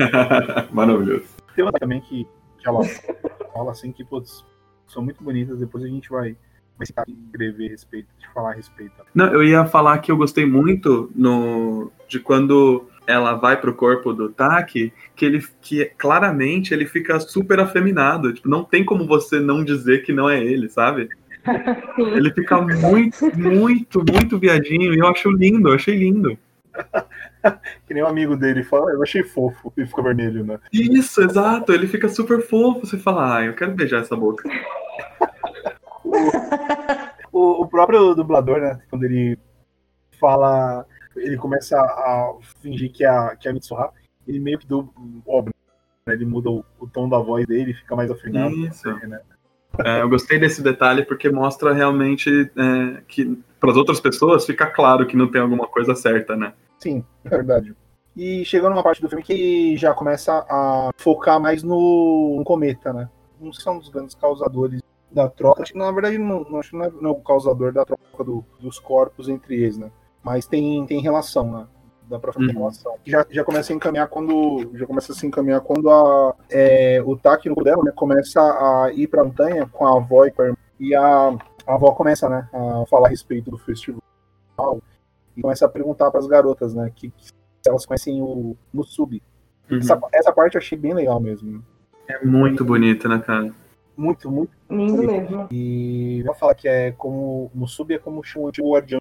[0.71, 1.25] Maravilhoso.
[1.57, 2.25] Tem uma também que,
[2.57, 2.85] que ela
[3.53, 4.45] fala assim que, putz,
[4.87, 6.37] são muito bonitas, depois a gente vai,
[6.85, 6.95] se
[7.27, 8.95] escrever a respeito, de falar a respeito.
[9.13, 14.13] Não, eu ia falar que eu gostei muito no de quando ela vai pro corpo
[14.13, 19.41] do Taki, que ele que claramente ele fica super afeminado, tipo, não tem como você
[19.41, 21.09] não dizer que não é ele, sabe?
[21.09, 22.03] Sim.
[22.15, 26.37] Ele fica muito, muito, muito viadinho e eu acho lindo, eu achei lindo.
[27.87, 30.59] Que nem um amigo dele fala, eu achei fofo, e ficou vermelho, né?
[30.73, 34.47] Isso, exato, ele fica super fofo, você fala, ah, eu quero beijar essa boca.
[37.31, 39.39] O, o próprio dublador, né, quando ele
[40.19, 40.85] fala,
[41.21, 43.93] ele começa a fingir que é a, que é a Mitsuha,
[44.27, 44.67] ele meio que
[45.27, 45.55] óbvio,
[46.07, 48.55] né, ele muda o, o tom da voz dele, fica mais afinado.
[48.55, 48.89] Isso.
[49.07, 49.21] né?
[49.85, 54.67] É, eu gostei desse detalhe porque mostra realmente é, que para as outras pessoas fica
[54.67, 56.53] claro que não tem alguma coisa certa, né?
[56.79, 57.75] Sim, é verdade.
[58.17, 62.93] E chegando numa parte do filme que já começa a focar mais no, no cometa,
[62.93, 63.09] né?
[63.41, 65.63] Não é um dos grandes causadores da troca.
[65.63, 67.85] Acho que na verdade não, não, acho que não, é, não é o causador da
[67.85, 69.91] troca do- dos corpos entre eles, né?
[70.23, 71.67] Mas tem, tem relação, né?
[72.09, 72.59] Dá pra fazer Uhum.
[72.59, 72.95] relação.
[73.05, 74.71] Já, já começa a encaminhar quando.
[74.75, 78.91] Já começa a se encaminhar quando a, é, o Taki no dela né, começa a
[78.95, 80.57] ir pra montanha com a avó e com a irmã.
[80.81, 84.01] E a, a avó começa, né, a falar a respeito do festival
[85.37, 87.33] e começa a perguntar para as garotas, né, que, que se
[87.67, 89.23] elas conhecem o Musubi.
[89.71, 89.79] Uhum.
[89.79, 91.63] Essa, essa parte eu achei bem legal mesmo.
[92.09, 93.53] É muito bonito, né, cara?
[93.95, 94.53] Muito, muito.
[94.71, 95.49] Lindo mesmo.
[95.51, 97.51] E ela fala que é como.
[97.55, 99.01] Musubi é como o guardião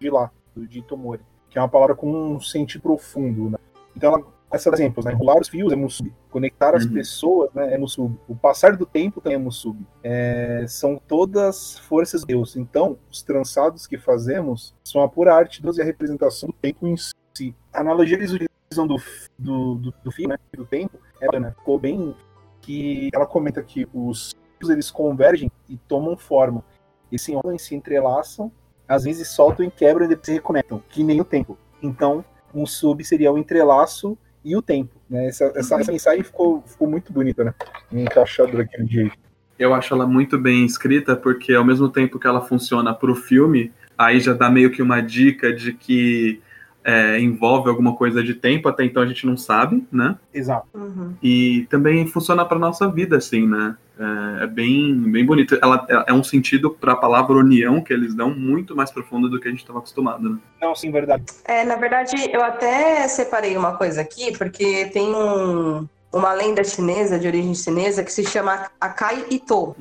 [0.00, 1.20] de lá, do de Itomori.
[1.50, 3.58] Que é uma palavra com um sentido profundo, né?
[3.94, 5.12] Então ela dar exemplos, né?
[5.12, 6.12] Enrolar os fios é Musubi.
[6.30, 6.92] Conectar as Uhum.
[6.92, 8.18] pessoas né, é Musubi.
[8.28, 9.86] O passar do tempo também é Musubi.
[10.02, 12.56] É, são todas forças de Deus.
[12.56, 16.54] Então, os trançados que fazemos são a pura arte de Deus e a representação do
[16.54, 17.54] tempo em si.
[17.72, 18.96] A analogia eles utilizam do,
[19.38, 20.38] do, do, do fio, né?
[20.54, 21.52] Do tempo, é, né?
[21.58, 22.14] Ficou bem
[22.60, 26.64] que ela comenta que os fios eles convergem e tomam forma.
[27.10, 28.50] E se enrolam e se entrelaçam,
[28.88, 31.58] às vezes soltam e quebram e depois se reconectam, que nem o tempo.
[31.82, 34.94] Então, um sub seria o entrelaço e o tempo.
[35.08, 35.26] Né?
[35.26, 37.54] Essa, essa, essa mensagem ficou, ficou muito bonita, né?
[37.92, 39.18] Encaixada daquele jeito.
[39.58, 43.72] Eu acho ela muito bem escrita, porque ao mesmo tempo que ela funciona pro filme,
[43.96, 46.40] aí já dá meio que uma dica de que
[46.84, 50.16] é, envolve alguma coisa de tempo, até então a gente não sabe, né?
[50.32, 50.68] Exato.
[50.74, 51.14] Uhum.
[51.22, 53.76] E também funciona pra nossa vida, assim, né?
[53.98, 55.58] É, é bem, bem bonito.
[55.62, 59.48] Ela é um sentido pra palavra união que eles dão muito mais profundo do que
[59.48, 60.38] a gente estava acostumado, né?
[60.60, 61.24] Não, sim, verdade.
[61.44, 67.18] É, na verdade, eu até separei uma coisa aqui, porque tem um, uma lenda chinesa,
[67.18, 69.74] de origem chinesa, que se chama Akai Ito,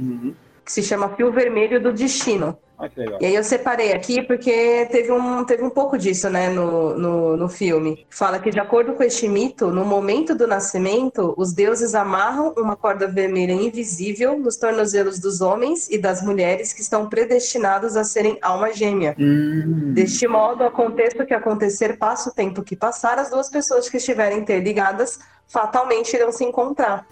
[0.64, 2.58] que se chama Fio Vermelho do Destino.
[2.78, 3.20] Ah, que legal.
[3.22, 7.38] E aí eu separei aqui porque teve um, teve um pouco disso, né, no, no,
[7.38, 8.06] no filme.
[8.10, 12.76] Fala que, de acordo com este mito, no momento do nascimento, os deuses amarram uma
[12.76, 18.38] corda vermelha invisível nos tornozelos dos homens e das mulheres que estão predestinados a serem
[18.42, 19.16] alma gêmea.
[19.18, 19.94] Hum.
[19.94, 23.98] Deste modo, aconteça o que acontecer, passa o tempo que passar, as duas pessoas que
[23.98, 27.08] estiverem interligadas fatalmente irão se encontrar.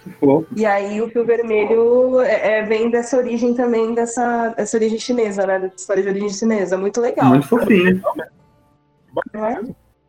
[0.56, 5.46] E aí o fio vermelho é, é, vem dessa origem também, dessa, dessa origem chinesa,
[5.46, 5.60] né?
[5.60, 6.78] Dessa história de origem chinesa.
[6.78, 7.26] Muito legal.
[7.26, 8.02] muito fofinho.
[9.34, 9.62] não é?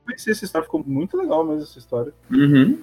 [0.04, 2.12] conheci essa história, ficou muito legal mesmo essa história.
[2.30, 2.82] Uhum.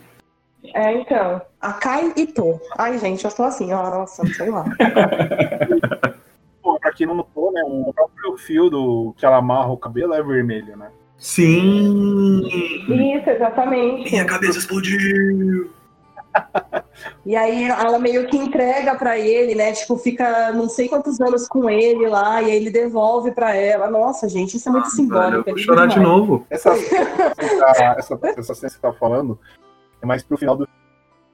[0.73, 1.41] É, então.
[1.59, 2.59] A Kai Ito.
[2.77, 4.65] Ai, gente, eu tô assim, ó, nossa, sei lá.
[6.61, 7.63] Pô, pra quem não notou, né?
[7.65, 10.91] O próprio fio do que ela amarra o cabelo é vermelho, né?
[11.21, 12.41] Sim!
[12.47, 14.11] Isso, exatamente.
[14.11, 15.69] Minha cabeça explodiu!
[17.25, 19.71] E aí ela meio que entrega pra ele, né?
[19.73, 23.89] Tipo, fica não sei quantos anos com ele lá, e aí ele devolve pra ela.
[23.89, 25.29] Nossa, gente, isso é muito Ah, simbólico.
[25.29, 26.45] velho, eu vou é chorar de novo.
[26.49, 26.69] Essa,
[27.37, 29.37] essa, essa, essa cena que você tá falando
[30.01, 30.67] é mais pro final do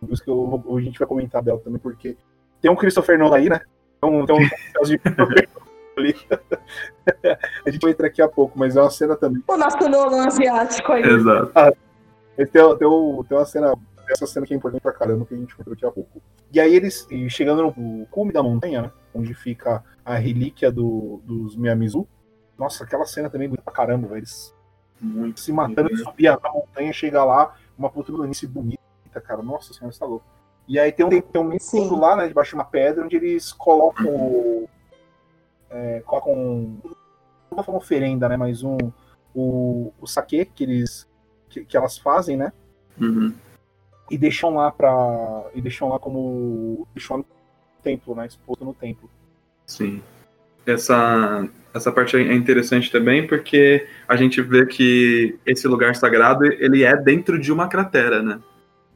[0.09, 2.15] isso que eu, a gente vai comentar dela também, porque
[2.61, 3.61] tem um Christopher Nolan aí, né?
[4.01, 4.39] Tem um, tem um
[5.99, 6.15] ali.
[7.65, 9.43] a gente vai entrar aqui a pouco, mas é uma cena também.
[9.47, 11.03] O nosso Nolan asiático aí.
[11.03, 11.51] Exato.
[12.35, 12.87] Tem, tem, tem
[13.37, 13.73] uma cena,
[14.09, 16.21] essa cena que é importante pra caramba, que a gente vai entrar daqui a pouco.
[16.51, 18.91] E aí eles, chegando no cume da montanha, né?
[19.13, 22.07] Onde fica a relíquia do, dos Miyamizu.
[22.57, 24.19] Nossa, aquela cena também é bonita pra caramba, velho.
[24.19, 24.53] Eles
[25.01, 25.39] Muito.
[25.39, 28.79] se matando de subir a montanha, chega lá, uma puta planície bonita,
[29.23, 29.41] cara.
[29.41, 30.25] Nossa senhora, você tá louco.
[30.67, 34.13] E aí tem um, tem um lá, né, debaixo de uma pedra, onde eles colocam
[34.13, 34.69] o.
[35.69, 36.33] É, colocam.
[36.33, 38.37] um- Não vou falar oferenda, né?
[38.37, 38.77] Mas um.
[39.33, 41.07] O, o saque que eles.
[41.49, 42.51] Que, que elas fazem, né?
[42.99, 43.33] Uhum.
[44.09, 45.45] E deixam lá pra.
[45.53, 46.87] E deixam lá como.
[46.95, 48.25] Deixam lá no templo, né?
[48.25, 49.09] Exposto no templo.
[49.65, 50.01] Sim.
[50.65, 56.83] Essa, essa parte é interessante também porque a gente vê que esse lugar sagrado ele
[56.83, 58.39] é dentro de uma cratera, né?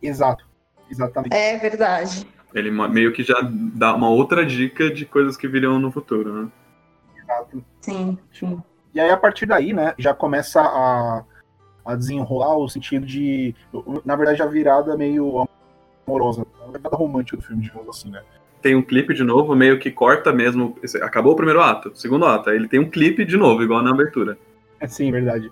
[0.02, 0.46] Exato.
[0.90, 1.34] Exatamente.
[1.34, 2.28] É verdade.
[2.54, 6.52] Ele meio que já dá uma outra dica de coisas que virão no futuro, né?
[7.82, 8.62] Sim, sim.
[8.94, 11.24] E aí, a partir daí, né, já começa a,
[11.86, 13.56] a desenrolar o sentido de.
[14.06, 15.48] Na verdade, a virada meio
[16.06, 16.46] amorosa.
[16.64, 18.22] A virada romântica do filme, digamos assim, né?
[18.62, 20.78] Tem um clipe de novo, meio que corta mesmo.
[21.02, 22.50] Acabou o primeiro ato, segundo ato.
[22.50, 24.38] Aí ele tem um clipe de novo, igual na abertura.
[24.88, 25.52] Sim, verdade.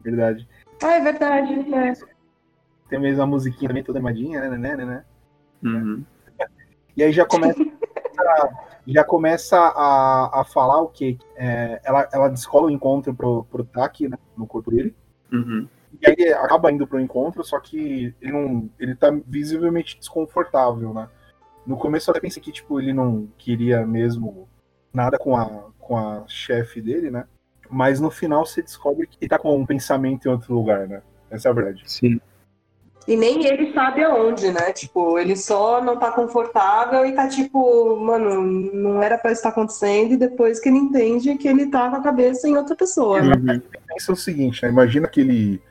[0.00, 0.48] Verdade.
[0.82, 1.74] Ah, é verdade.
[1.74, 1.92] É.
[2.88, 5.04] Tem mesmo a musiquinha também toda animadinha, né, né, né, né?
[5.62, 6.04] Uhum.
[6.96, 7.60] E aí já começa.
[8.86, 11.18] Já começa a, a falar o quê?
[11.36, 14.16] É, ela, ela descola o encontro pro, pro Taki, né?
[14.36, 14.94] No corpo dele.
[15.32, 15.68] Uhum.
[16.00, 18.70] E aí ele acaba indo pro encontro, só que ele não.
[18.78, 21.08] Ele tá visivelmente desconfortável, né?
[21.66, 24.48] No começo eu até pensei que, tipo, ele não queria mesmo
[24.92, 27.24] nada com a, com a chefe dele, né?
[27.68, 31.02] Mas no final você descobre que ele tá com um pensamento em outro lugar, né?
[31.30, 31.82] Essa é a verdade.
[31.86, 32.20] Sim.
[33.06, 34.72] E nem ele sabe aonde, né?
[34.72, 39.50] Tipo, ele só não tá confortável e tá tipo, mano, não era pra isso estar
[39.50, 43.22] acontecendo, e depois que ele entende que ele tá com a cabeça em outra pessoa,
[43.22, 43.34] né?
[43.36, 43.62] Uhum.
[43.86, 44.70] Pensa o seguinte, né?
[44.70, 45.62] Imagina aquele.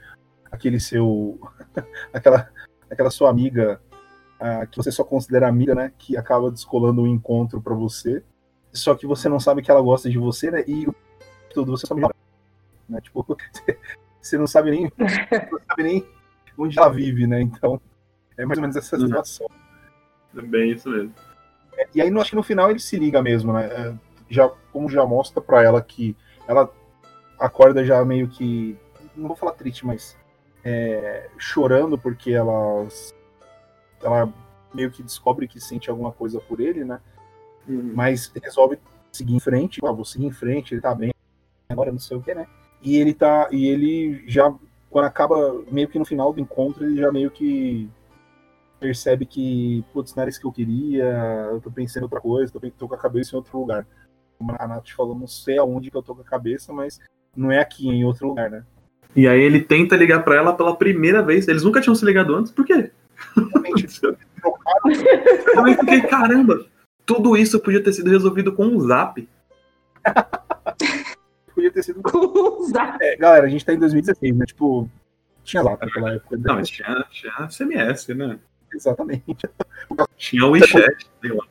[0.49, 1.37] aquele seu.
[2.13, 2.49] aquela,
[2.89, 3.81] aquela sua amiga
[4.39, 5.91] ah, que você só considera amiga, né?
[5.97, 8.23] Que acaba descolando um encontro pra você.
[8.71, 10.63] Só que você não sabe que ela gosta de você, né?
[10.67, 10.87] E
[11.53, 12.01] tudo, você só me
[12.87, 13.01] né?
[13.01, 13.25] Tipo,
[14.21, 14.83] você não sabe nem.
[14.97, 16.14] não sabe nem
[16.57, 17.41] onde ela vive, né?
[17.41, 17.79] Então,
[18.37, 19.05] é mais ou menos essa Uhum.
[19.07, 19.47] situação.
[20.35, 21.13] É bem isso mesmo.
[21.93, 23.65] E aí, no- acho que no final ele se liga mesmo, né?
[23.67, 23.93] É,
[24.29, 26.15] Já, como já mostra pra ela que
[26.47, 26.67] ela
[27.39, 28.75] acorda já meio que.
[29.15, 30.17] Não vou falar triste, mas.
[30.63, 32.87] é, chorando porque ela.
[34.01, 34.33] Ela
[34.73, 36.99] meio que descobre que sente alguma coisa por ele, né?
[37.67, 38.79] Mas resolve
[39.11, 39.79] seguir em frente.
[39.85, 41.11] Ah, vou seguir em frente, ele tá bem.
[41.69, 42.47] Agora não sei o que, né?
[42.81, 43.47] E ele tá.
[43.51, 44.51] E ele já.
[44.89, 47.89] Quando acaba, meio que no final do encontro, ele já meio que
[48.79, 51.05] percebe que, putz, não era isso que eu queria,
[51.51, 53.85] eu tô pensando em outra coisa, tô, tô com a cabeça em outro lugar.
[54.37, 56.99] Como a Nath falou, não sei aonde que eu tô com a cabeça, mas
[57.35, 58.63] não é aqui, é em outro lugar, né?
[59.15, 61.47] E aí ele tenta ligar pra ela pela primeira vez.
[61.47, 62.91] Eles nunca tinham se ligado antes, por quê?
[65.55, 66.65] Eu fiquei, caramba,
[67.05, 69.27] tudo isso podia ter sido resolvido com um zap.
[71.75, 72.01] ter sido.
[72.99, 74.45] É, galera, a gente tá em 2016, né?
[74.45, 74.89] Tipo,
[75.43, 76.35] tinha lá naquela época.
[76.37, 76.43] né?
[76.47, 78.39] Não, mas tinha, tinha CMS, né?
[78.73, 79.23] Exatamente.
[80.17, 81.45] Tinha o WeChat, sei lá.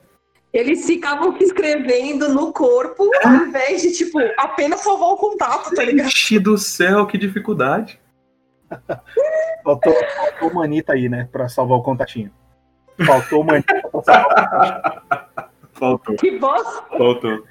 [0.53, 6.09] Eles ficavam escrevendo no corpo, ao invés de, tipo, apenas salvar o contato, tá ligado?
[6.11, 8.01] Gente do céu, que dificuldade.
[9.63, 11.29] Faltou, faltou o Manita aí, né?
[11.33, 12.31] Pra salvar o contatinho.
[13.07, 15.55] Faltou o Manita pra salvar o contatinho.
[15.73, 16.83] Faltou, Que bosta!
[16.97, 17.45] faltou.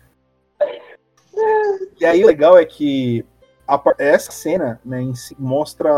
[2.00, 3.26] E aí o legal é que
[3.67, 5.91] a essa cena, né, em si, mostra.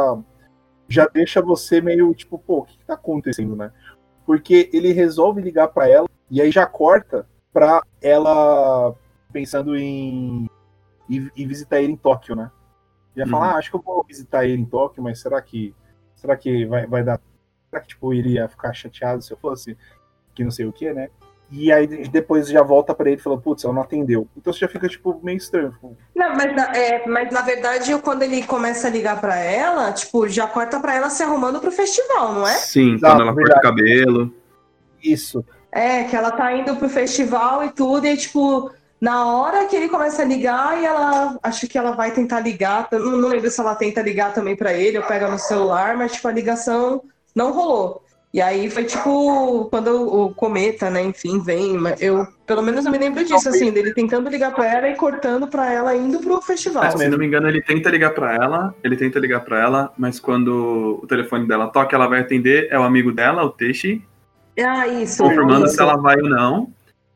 [0.88, 3.72] Já deixa você meio tipo, pô, o que, que tá acontecendo, né?
[4.26, 8.94] Porque ele resolve ligar pra ela e aí já corta pra ela
[9.34, 10.48] pensando em
[11.10, 12.52] ir, ir visitar ele em Tóquio, né?
[13.16, 13.52] Já fala, Uhum.
[13.52, 15.74] ah, acho que eu vou visitar ele em Tóquio, mas será que.
[16.16, 17.20] Será que vai, vai dar.
[17.70, 19.76] Será que tipo, ele ia ficar chateado se eu fosse?
[20.36, 21.10] Que não sei o que, né?
[21.52, 24.28] E aí depois já volta pra ele e fala, putz, ela não atendeu.
[24.36, 25.72] Então você já fica, tipo, meio estranho.
[25.72, 29.92] tipo, Não, mas na, é, mas na verdade, quando ele começa a ligar pra ela,
[29.92, 32.54] tipo, já corta pra ela se arrumando pro festival, não é?
[32.54, 34.34] Sim, Exato, quando ela corta o cabelo.
[35.04, 35.46] Isso.
[35.72, 39.90] É, que ela tá indo pro festival e tudo, e tipo, na hora que ele
[39.90, 42.88] começa a ligar, e ela acho que ela vai tentar ligar.
[42.92, 46.14] Não, não lembro se ela tenta ligar também pra ele ou pega no celular, mas
[46.14, 47.04] tipo, a ligação
[47.36, 48.05] não rolou.
[48.36, 51.78] E aí foi tipo quando o, cometa, né, enfim, vem.
[52.02, 55.48] Eu, pelo menos eu me lembro disso, assim, dele tentando ligar pra ela e cortando
[55.48, 56.84] pra ela indo pro festival.
[56.84, 59.94] É, se não me engano, ele tenta ligar pra ela, ele tenta ligar pra ela,
[59.98, 64.02] mas quando o telefone dela toca, ela vai atender, é o amigo dela, o Teixe,
[64.60, 65.24] Ah, isso.
[65.24, 65.76] confirmando isso.
[65.76, 66.74] se ela vai ou não.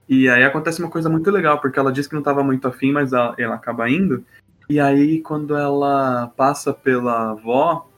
[0.07, 2.93] E aí acontece uma coisa muito legal, porque ela diz que não estava muito afim,
[2.93, 4.23] mas ela, ela acaba indo.
[4.69, 7.88] E aí, quando ela passa pela avó,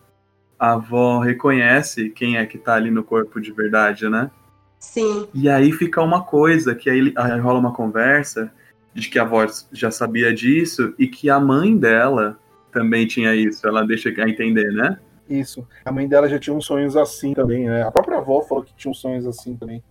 [0.62, 4.30] a avó reconhece quem é que tá ali no corpo de verdade, né?
[4.78, 5.28] Sim.
[5.34, 8.54] E aí fica uma coisa, que aí, aí rola uma conversa
[8.94, 12.38] de que a avó já sabia disso e que a mãe dela
[12.72, 13.68] também tinha isso.
[13.68, 15.00] Ela deixa a entender, né?
[15.28, 15.68] Isso.
[15.84, 17.82] A mãe dela já tinha uns sonhos assim também, né?
[17.82, 19.84] A própria avó falou que tinha uns sonhos assim também.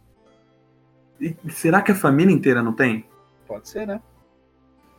[1.20, 3.04] E será que a família inteira não tem?
[3.44, 4.00] Pode ser, né?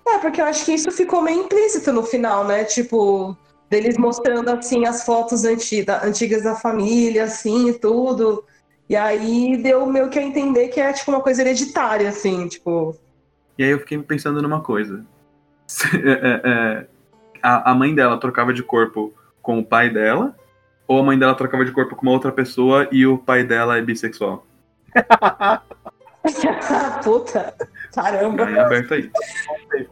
[0.06, 2.66] É, porque eu acho que isso ficou meio implícito no final, né?
[2.66, 3.38] Tipo,
[3.72, 8.44] deles mostrando assim as fotos anti- da- antigas da família, assim, e tudo.
[8.90, 12.94] E aí deu meio que a entender que é tipo uma coisa hereditária, assim, tipo.
[13.58, 15.06] E aí eu fiquei pensando numa coisa.
[16.04, 16.86] É, é, é,
[17.42, 20.36] a, a mãe dela trocava de corpo com o pai dela,
[20.86, 23.78] ou a mãe dela trocava de corpo com uma outra pessoa e o pai dela
[23.78, 24.46] é bissexual?
[27.06, 27.56] Puta,
[27.94, 28.50] caramba.
[28.50, 29.10] É aberto aí.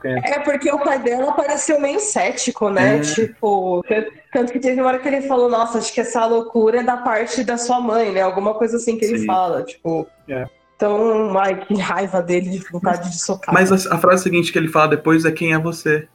[0.06, 2.98] É porque o pai dela pareceu meio cético, né?
[2.98, 3.00] É.
[3.02, 3.84] Tipo,
[4.32, 6.98] tanto que teve uma hora que ele falou, nossa, acho que essa loucura é da
[6.98, 8.22] parte da sua mãe, né?
[8.22, 9.26] Alguma coisa assim que ele Sim.
[9.26, 10.08] fala, tipo.
[10.28, 10.46] É.
[10.76, 13.54] Então, ai, que raiva dele de vontade de socar.
[13.54, 16.08] Mas a, a frase seguinte que ele fala depois é quem é você.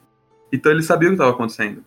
[0.52, 1.84] Então ele sabia o que estava acontecendo.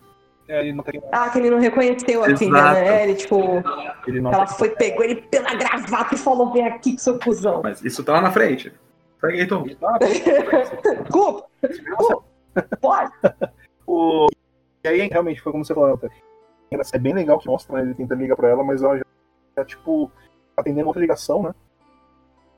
[0.48, 1.02] É, ele não tem.
[1.12, 3.02] Ah, que ele não reconheceu a filha, né?
[3.04, 3.62] Ele, tipo,
[4.06, 7.18] Ele não ela tem- foi, pegou ele pela gravata e falou: vem aqui que seu
[7.18, 7.60] cuzão.
[7.62, 8.72] Mas isso tá lá na frente.
[9.20, 9.64] Segue aí, Tom.
[11.62, 12.24] Desculpa,
[12.80, 13.12] pode.
[13.86, 14.26] o...
[14.84, 16.00] E aí, realmente, foi como você falou.
[16.70, 17.82] É bem legal que mostra, né?
[17.82, 19.04] Ele tenta ligar pra ela, mas ela já,
[19.56, 20.10] já, tipo,
[20.56, 21.54] atendendo outra ligação, né?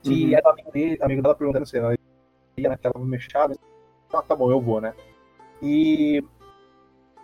[0.03, 0.41] Que Uhum.
[0.41, 1.95] do amigo dele, amigo dela perguntando se ela
[2.57, 3.55] ia naquela mexada.
[4.13, 4.93] Ah, tá bom, eu vou, né?
[5.61, 6.23] E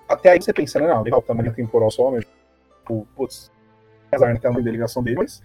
[0.08, 0.88] até aí você pensa, né?
[0.88, 2.23] Não, legal, tá uma linha temporal só, mas,
[2.80, 3.52] tipo, putz,
[4.12, 5.41] azar naquela né, ligação dele, mas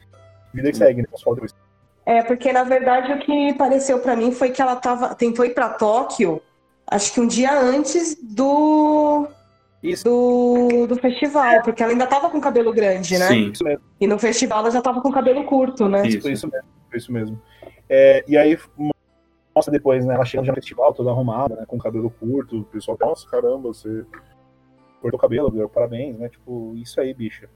[0.55, 1.09] vida que segue, né?
[1.11, 1.55] Posso falar depois.
[2.04, 5.54] É, porque na verdade o que pareceu pra mim foi que ela tava, tentou ir
[5.54, 6.42] pra Tóquio,
[6.86, 9.28] acho que um dia antes do.
[9.82, 10.04] Isso.
[10.04, 13.26] Do, do festival, porque ela ainda tava com cabelo grande, né?
[13.26, 13.82] Sim, Isso mesmo.
[14.00, 16.06] E no festival ela já tava com cabelo curto, né?
[16.06, 16.20] isso.
[16.20, 17.42] Foi isso mesmo, foi isso mesmo.
[17.88, 18.56] É, e aí
[19.54, 20.14] mostra depois, né?
[20.14, 21.64] Ela chega já no festival toda arrumada, né?
[21.66, 24.04] Com cabelo curto, o pessoal, nossa, caramba, você
[25.00, 26.28] cortou o cabelo, parabéns, né?
[26.28, 27.48] Tipo, isso aí, bicha.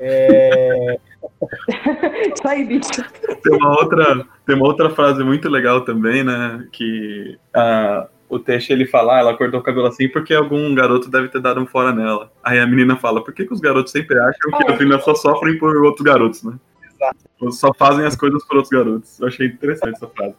[0.00, 0.98] É,
[2.34, 3.02] Isso aí, bicho.
[3.42, 6.66] Tem uma outra, tem uma outra frase muito legal também, né?
[6.72, 11.10] Que ah, o Teixe ele fala, ah, ela cortou o cabelo assim porque algum garoto
[11.10, 12.30] deve ter dado um fora nela.
[12.42, 14.72] Aí a menina fala, por que, que os garotos sempre acham que É.
[14.72, 16.54] as meninas só sofrem por outros garotos, né?
[16.94, 17.52] Exato.
[17.52, 19.20] Só fazem as coisas por outros garotos.
[19.20, 20.34] Eu achei interessante essa frase.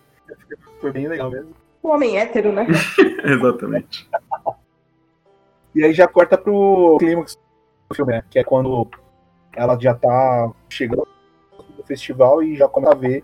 [0.79, 1.49] foi bem legal mesmo.
[1.83, 2.67] Um homem hétero, né?
[3.25, 4.07] Exatamente.
[5.73, 7.39] E aí já corta pro clímax
[7.89, 8.23] do filme, né?
[8.29, 8.87] Que é quando
[9.55, 11.07] ela já tá chegando
[11.77, 13.23] no festival e já começa a ver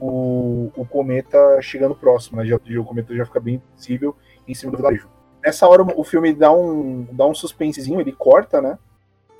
[0.00, 2.46] o, o cometa chegando próximo, né?
[2.46, 4.14] Já, já- o cometa já fica bem visível
[4.46, 5.08] em cima do vilarejo.
[5.44, 8.78] Nessa hora o filme dá um, dá um suspensezinho, ele corta, né?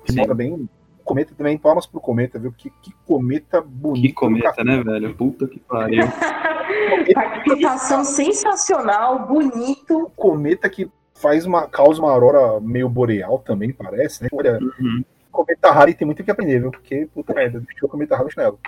[0.05, 0.25] Sim.
[0.33, 0.53] bem.
[0.53, 2.51] O cometa também, palmas pro cometa, viu?
[2.51, 4.01] Que, que cometa bonito.
[4.07, 5.15] Que cometa, né, velho?
[5.15, 6.03] Puta que pariu.
[7.13, 10.03] Participação sensacional, bonito.
[10.03, 14.29] O cometa que faz uma, causa uma aurora meio boreal também, parece, né?
[14.31, 15.03] Olha, Uhum.
[15.31, 16.71] Cometa Harry tem muito o que aprender, viu?
[16.71, 18.59] Porque, puta merda, deixou o cometa Harry no chinelo.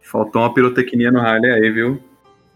[0.00, 2.02] Faltou uma pirotecnia no Harley aí, viu?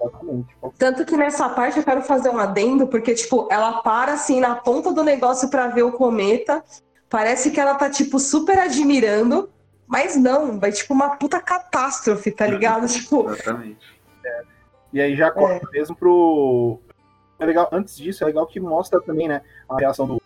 [0.00, 0.48] Exatamente.
[0.78, 4.54] Tanto que nessa parte eu quero fazer um adendo, porque, tipo, ela para assim na
[4.54, 6.62] ponta do negócio pra ver o cometa.
[7.08, 9.48] Parece que ela tá, tipo, super admirando,
[9.86, 12.86] mas não, vai tipo uma puta catástrofe, tá ligado?
[12.88, 13.94] Tipo, Exatamente.
[14.92, 16.78] E aí já corta mesmo pro.
[17.38, 20.22] É legal, antes disso, é legal que mostra também, né, a reação do,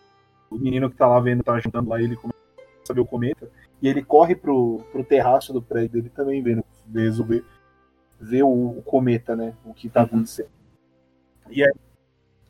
[0.49, 2.38] do menino que tá lá vendo, tá juntando lá, ele começa
[2.91, 3.49] a ver o cometa,
[3.81, 6.63] e ele corre pro, pro terraço do prédio dele também, vendo,
[6.93, 7.43] resolver
[8.19, 10.05] ver o, o cometa, né, o que tá Uhum.
[10.07, 10.49] acontecendo.
[11.49, 11.71] E aí,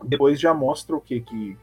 [0.04, 1.58] depois já mostra o que que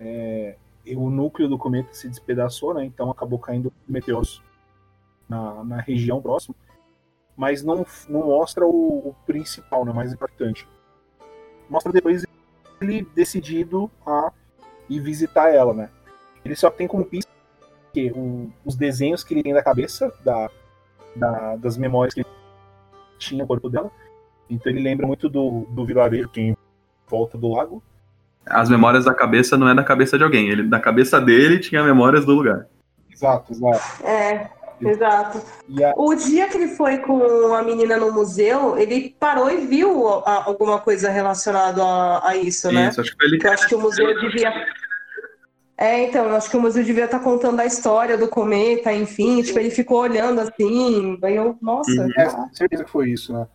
[0.00, 0.56] é,
[0.96, 4.42] o núcleo do cometa se despedaçou, né, então acabou caindo meteoros
[5.28, 6.54] na, na região próxima.
[7.36, 10.66] mas não, não mostra o, o principal, né, mais importante.
[11.68, 12.24] Mostra depois
[12.80, 14.32] ele decidido a
[14.88, 15.90] ir visitar ela, né?
[16.44, 17.30] Ele só tem como pista
[17.96, 20.50] que o, os desenhos que ele tem da cabeça, da,
[21.14, 22.28] da, das memórias que ele
[23.18, 23.90] tinha no corpo dela.
[24.50, 26.56] Então ele lembra muito do, do vilarejo que é em
[27.08, 27.82] volta do lago.
[28.44, 30.50] As memórias da cabeça não é da cabeça de alguém.
[30.50, 32.66] Ele, da cabeça dele tinha memórias do lugar.
[33.10, 34.04] Exato, exato.
[34.06, 34.50] É,
[34.82, 35.40] exato.
[35.70, 39.66] E a, O dia que ele foi com a menina no museu, ele parou e
[39.66, 42.90] viu a- alguma coisa relacionada a, a isso, né?
[42.90, 44.52] Isso, acho que foi ele Que eu acho que o museu devia.
[45.78, 49.42] É, então, eu acho que o museu devia estar contando a história do cometa, enfim.
[49.42, 51.18] Tipo, ele ficou olhando assim.
[51.22, 51.90] Aí eu, nossa.
[51.90, 52.10] Uhum.
[52.16, 53.46] é, certeza que foi isso, né?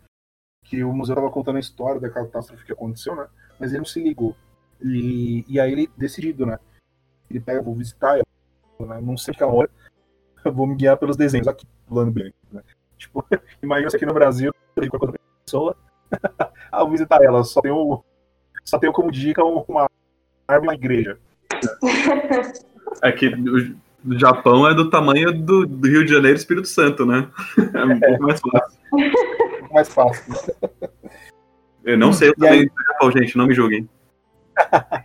[0.64, 3.28] Que o museu tava contando a história da catástrofe que aconteceu, né?
[3.60, 4.36] Mas ele não se ligou.
[4.80, 6.60] E, e aí ele, decidido, né?
[7.30, 9.02] Ele pega, vou visitar ela, né?
[9.02, 9.70] Não sei aquela hora,
[10.46, 12.62] eu vou me guiar pelos desenhos aqui, plano branco, né?
[12.98, 13.26] Tipo,
[13.64, 15.76] imagina isso aqui no Brasil, eu com outra pessoa,
[16.72, 18.04] ah, vou visitar ela, só tenho,
[18.64, 19.90] só tenho como dica uma
[20.48, 21.20] árvore uma igreja.
[23.02, 27.06] É que o Japão é do tamanho do, do Rio de Janeiro e Espírito Santo,
[27.06, 27.28] né?
[27.74, 28.80] É um pouco mais fácil.
[28.92, 30.34] Muito mais fácil.
[31.84, 33.90] Eu não sei o tamanho do Japão, gente, não me julguem.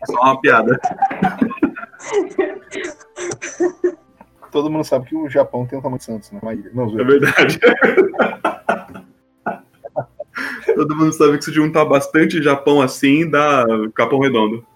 [0.07, 0.79] Só uma piada.
[4.51, 6.39] Todo mundo sabe que o Japão tem o tamanho de Santos, né?
[6.43, 6.71] Uma ilha.
[6.73, 7.61] Não, É verdade.
[10.75, 14.67] Todo mundo sabe que se juntar bastante Japão assim, dá Capão Redondo.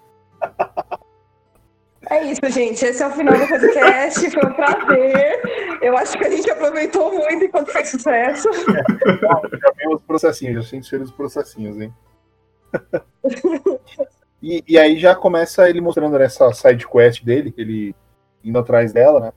[2.11, 2.85] É isso, gente.
[2.85, 4.31] Esse é o final do podcast.
[4.31, 5.79] Foi um prazer.
[5.81, 8.49] Eu acho que a gente aproveitou muito enquanto fez sucesso.
[8.51, 11.93] Já vi os processinhos, já senti cheiro dos processinhos, hein?
[14.43, 17.95] e, e aí já começa ele mostrando essa side quest dele, ele
[18.43, 19.33] indo atrás dela, né?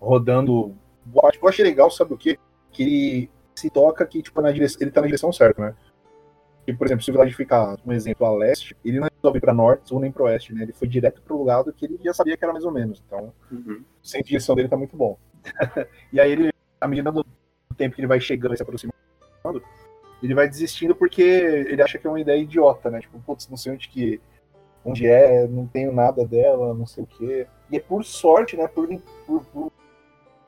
[0.00, 0.74] Rodando.
[1.14, 2.36] Eu achei legal, sabe o quê?
[2.72, 5.74] Que ele se toca que, tipo, na direção, ele tá na direção certa, né?
[6.66, 9.52] E, por exemplo, se o Village ficar, um exemplo, a leste, ele não resolve pra
[9.54, 10.62] norte ou nem pro oeste, né?
[10.62, 13.02] Ele foi direto pro lado que ele já sabia que era mais ou menos.
[13.06, 13.82] Então, Uhum.
[14.02, 15.16] o centro de direção dele tá muito bom.
[16.12, 17.24] e aí ele, à medida do
[17.76, 18.94] tempo que ele vai chegando e se aproximando,
[20.22, 23.00] ele vai desistindo porque ele acha que é uma ideia idiota, né?
[23.00, 24.20] Tipo, putz, não sei onde que
[24.82, 27.46] onde é, não tenho nada dela, não sei o quê.
[27.70, 28.66] E é por sorte, né?
[28.66, 28.88] Por,
[29.26, 29.72] por, por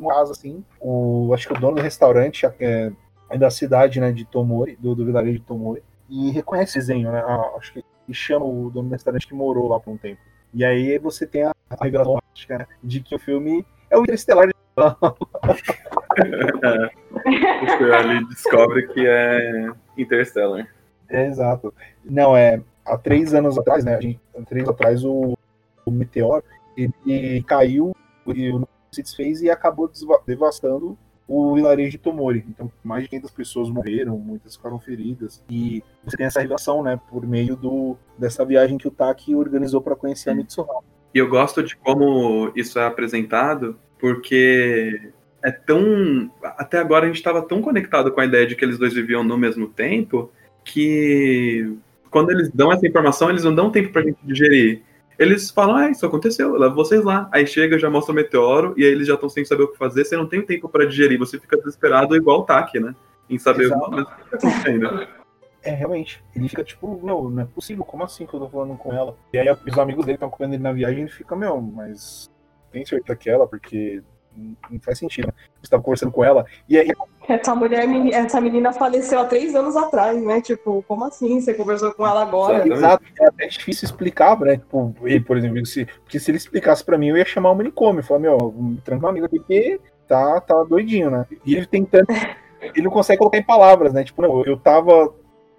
[0.01, 2.93] um caso assim, o, acho que o dono do restaurante é,
[3.31, 7.12] é da cidade, né, de Tomori, do, do vilarejo de Tomori, e reconhece o desenho,
[7.12, 7.23] né?
[7.27, 10.21] Ah, acho que e chama o dono do restaurante que morou lá por um tempo.
[10.55, 14.47] E aí você tem a, a revelação né, de que o filme é o Interestelar
[14.49, 14.55] de
[17.61, 20.67] Você ali descobre que é Interstellar.
[21.09, 21.73] É, exato.
[22.05, 22.61] Não, é.
[22.85, 24.01] Há três anos atrás, né?
[24.01, 25.37] gente- Há três anos atrás, o,
[25.87, 26.43] o meteoro
[26.77, 27.95] ele caiu
[28.27, 29.91] e não se desfez e acabou
[30.27, 30.99] devastando
[31.33, 32.45] o vilarejo de Tomori.
[32.47, 35.43] Então, mais de 500 pessoas morreram, muitas ficaram feridas.
[35.49, 37.01] E você tem essa revelação, né?
[37.09, 40.83] Por meio do, dessa viagem que o Taki organizou para conhecer a Mitsuha.
[41.14, 45.11] E eu gosto de como isso é apresentado, porque
[45.43, 46.30] é tão.
[46.43, 49.24] Até agora a gente estava tão conectado com a ideia de que eles dois viviam
[49.24, 50.30] no mesmo tempo,
[50.62, 51.74] que
[52.11, 54.83] quando eles dão essa informação, eles não dão tempo pra gente digerir.
[55.19, 57.29] Eles falam, ah, isso aconteceu, eu levo vocês lá.
[57.33, 59.79] Aí chega, já mostra o meteoro, e aí eles já estão sem saber o que
[59.79, 62.95] fazer, você não tem tempo pra digerir, você fica desesperado igual o Taki, né?
[63.29, 63.85] Em saber Exato.
[63.85, 65.09] o que tá acontecendo.
[65.63, 66.23] É, realmente.
[66.35, 69.17] Ele fica tipo, meu, não é possível, como assim que eu tô falando com ela?
[69.33, 72.31] E aí os amigos dele estão comendo ele na viagem e ele fica, meu, mas
[72.73, 74.03] tem certeza que é ela, porque
[74.37, 75.26] não faz sentido.
[75.28, 75.33] né?
[75.61, 76.93] Você tava conversando com ela, e aí
[77.28, 80.41] Essa mulher, essa menina faleceu há três anos atrás, né?
[80.41, 81.41] Tipo, como assim?
[81.41, 82.66] Você conversou com ela agora?
[82.66, 83.05] Exato.
[83.20, 84.57] É até difícil explicar, né?
[84.57, 87.55] Tipo, ele, por exemplo, se, porque se ele explicasse pra mim, eu ia chamar o
[87.55, 88.01] manicômio.
[88.01, 91.26] Eu falar, meu, tranca um amigo aqui que tá, tá doidinho, né?
[91.45, 92.07] E ele tentando.
[92.62, 94.05] Ele não consegue colocar em palavras, né?
[94.05, 95.12] Tipo, não, eu tava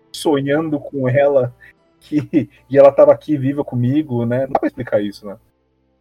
[0.10, 1.54] sonhando com ela
[2.00, 4.46] que, e ela tava aqui viva comigo, né?
[4.46, 5.36] Não dá pra explicar isso, né?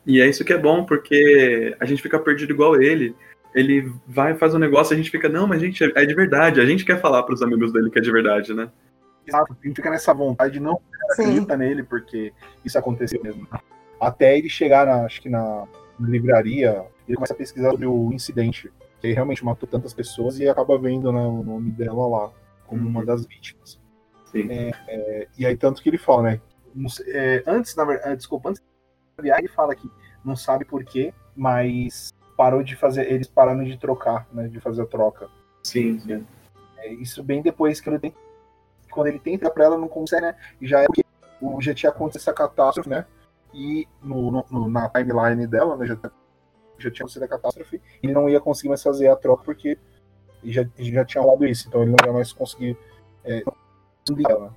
[0.07, 3.15] E é isso que é bom, porque a gente fica perdido igual ele.
[3.55, 6.61] Ele vai faz um negócio e a gente fica, não, mas gente, é de verdade.
[6.61, 8.71] A gente quer falar pros amigos dele que é de verdade, né?
[9.27, 10.81] Exato, a gente fica nessa vontade de não
[11.15, 11.23] Sim.
[11.23, 12.33] acredita nele, porque
[12.65, 13.47] isso aconteceu mesmo.
[14.01, 15.65] Até ele chegar, na, acho que na
[16.01, 18.73] livraria, ele começa a pesquisar sobre o incidente.
[19.01, 22.33] Que ele realmente matou tantas pessoas e acaba vendo né, o nome dela lá,
[22.67, 22.89] como Uhum.
[22.89, 23.81] uma das vítimas.
[24.25, 24.49] Sim.
[24.51, 26.41] É, e aí, tanto que ele fala, né?
[27.09, 28.63] é, antes, na verdade, desculpa, antes
[29.31, 29.91] ele fala que
[30.25, 34.49] não sabe porquê, mas parou de fazer, eles pararam de trocar, né?
[34.49, 35.29] De fazer a troca.
[35.63, 36.27] Sim, sim.
[36.79, 38.15] É, isso bem depois que ele tem.
[38.91, 40.37] Quando ele tenta pra ela, não consegue, né?
[40.61, 41.05] Já é porque
[41.41, 43.07] o- já tinha acontecido essa catástrofe, né?
[43.55, 45.87] E no, no- na timeline dela, né?
[45.87, 45.95] Já,
[46.79, 47.81] já tinha acontecido a catástrofe.
[48.03, 49.79] Ele não ia conseguir mais fazer a troca porque
[50.45, 52.77] já, já tinha rolado isso, então ele não ia mais conseguir.
[53.25, 53.43] É,
[54.29, 54.57] ela.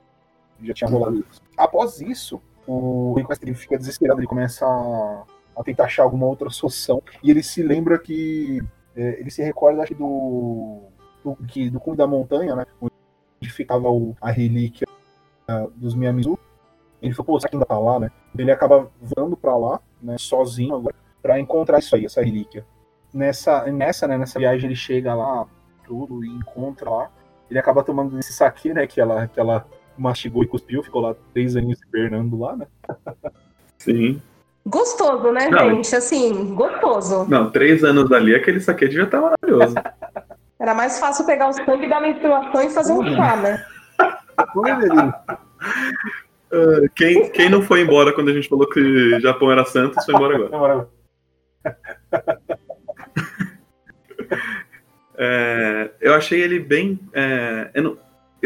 [0.63, 1.41] Já tinha rolado isso.
[1.57, 5.23] Após isso, o Request ele fica desesperado, ele começa a,
[5.55, 7.01] a, tentar achar alguma outra solução.
[7.23, 8.61] E ele se lembra que.
[8.95, 10.83] É, ele se recorda acho, do,
[11.23, 12.65] do, que, do cume da montanha, né?
[12.81, 14.87] Onde ficava o, a relíquia
[15.49, 16.39] uh, dos Miyamizu.
[17.01, 18.09] Ele falou, pô, será que ainda tá lá, né?
[18.37, 20.17] Ele acaba voando pra lá, né?
[20.17, 22.65] Sozinho agora, pra encontrar isso aí, essa relíquia.
[23.13, 25.45] Nessa, nessa, né, nessa viagem ele chega lá,
[25.85, 27.11] tudo, e encontra lá.
[27.49, 28.87] Ele acaba tomando esse saque, né?
[28.87, 29.67] Que ela, que ela
[29.97, 32.67] mastigou e cuspiu, ficou lá três aninhos hibernando lá, né?
[33.77, 34.21] Sim.
[34.67, 35.95] Gostoso, né, não, gente?
[35.95, 37.25] Assim, gostoso.
[37.29, 39.75] Não, três anos ali, aquele saque já tá maravilhoso.
[40.59, 43.63] Era mais fácil pegar o sangue da menstruação e fazer um chá, né?
[46.51, 50.15] uh, quem, quem não foi embora quando a gente falou que Japão era santo, foi
[50.15, 50.87] embora agora.
[55.17, 56.99] é, eu achei ele bem.
[57.13, 57.97] É, não,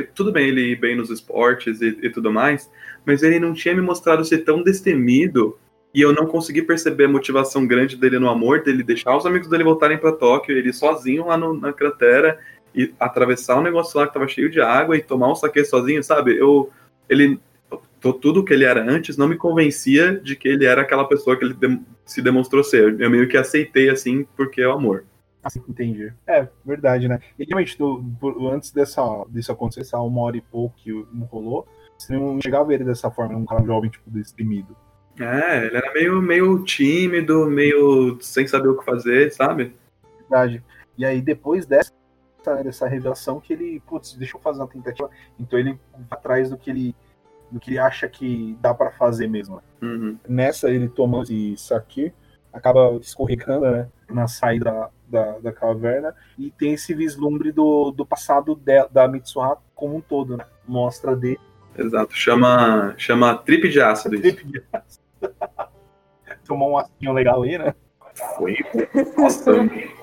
[0.04, 2.70] tudo bem ele ir bem nos esportes e, e, tudo mais,
[3.06, 5.58] mas ele não tinha me mostrado ser tão destemido
[5.94, 9.48] e eu não consegui perceber a motivação grande dele no amor, dele deixar os amigos
[9.48, 12.40] dele voltarem para Tóquio, ele sozinho lá no, na cratera
[12.76, 16.04] e atravessar um negócio lá que tava cheio de água e tomar um saque sozinho,
[16.04, 16.38] sabe?
[16.38, 16.70] Eu,
[17.10, 17.40] ele,
[18.00, 21.46] tudo que ele era antes não me convencia de que ele era aquela pessoa que
[21.46, 21.56] ele
[22.06, 23.00] se demonstrou ser.
[23.00, 25.06] Eu meio que aceitei assim porque é o amor.
[25.44, 26.14] Assim, entendi.
[26.28, 27.20] É, verdade, né?
[27.38, 28.04] E realmente, do,
[28.50, 30.92] antes dessa, disso acontecer, essa uma hora e pouco que
[31.30, 31.68] rolou,
[31.98, 34.76] você não chegava a ver ele dessa forma, um cara jovem, tipo, deprimido.
[35.20, 39.76] É, ele era meio, meio tímido, meio sem saber o que fazer, sabe?
[40.20, 40.64] Verdade.
[40.98, 41.94] E aí, depois dessa,
[42.64, 45.10] dessa revelação, que ele, putz, deixa eu fazer uma tentativa.
[45.38, 46.96] Então ele vai atrás do que ele
[47.52, 49.60] do que ele acha que dá para fazer mesmo.
[49.82, 50.18] Uhum.
[50.28, 52.14] Nessa, ele toma isso aqui,
[52.54, 53.90] acaba escorregando, né?
[54.08, 59.58] Na saída da, da caverna e tem esse vislumbre do, do passado de, da Mitsuha
[59.76, 60.46] como um todo, né?
[60.68, 61.40] Mostra dele.
[61.78, 64.20] Exato, chama, chama trip de ácido.
[64.20, 65.04] Trip de ácido.
[66.46, 67.74] Tomou um ácido legal aí, né?
[68.36, 68.58] Foi.
[69.18, 69.52] Nossa,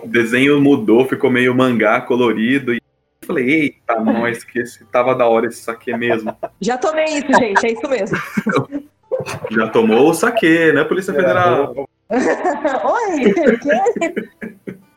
[0.02, 2.72] o desenho mudou, ficou meio mangá colorido.
[2.72, 6.34] E eu falei, eita, nós, que esse, tava da hora esse saque mesmo.
[6.61, 8.18] Já tomei isso, gente, é isso mesmo.
[9.50, 11.74] Já tomou o saque, né, Polícia Federal?
[12.09, 14.28] Oi, que?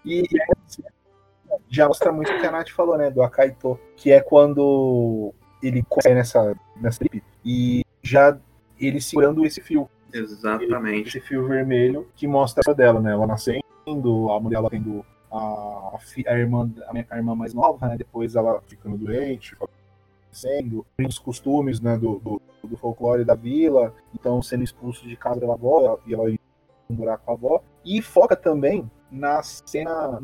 [0.10, 0.24] E
[1.70, 3.12] já mostra muito o que a Nath falou, né?
[3.12, 8.38] Do Akaito, que é quando ele cai nessa, nessa trip e já
[8.80, 9.89] ele segurando esse fio.
[10.12, 11.10] Exatamente.
[11.10, 13.12] Esse fio vermelho que mostra a dela, né?
[13.12, 15.97] Ela nascendo, a mulher ela tendo a,
[16.28, 16.72] a, irmã,
[17.10, 17.97] a, irmã mais nova, né?
[17.97, 19.55] Depois ela ficando doente,
[20.32, 25.39] sendo os costumes né, do, do, do, folclore da vila, então sendo expulso de casa
[25.39, 26.32] pela avó e ela
[26.89, 27.64] morar com a avó.
[27.86, 30.20] E foca também na cena,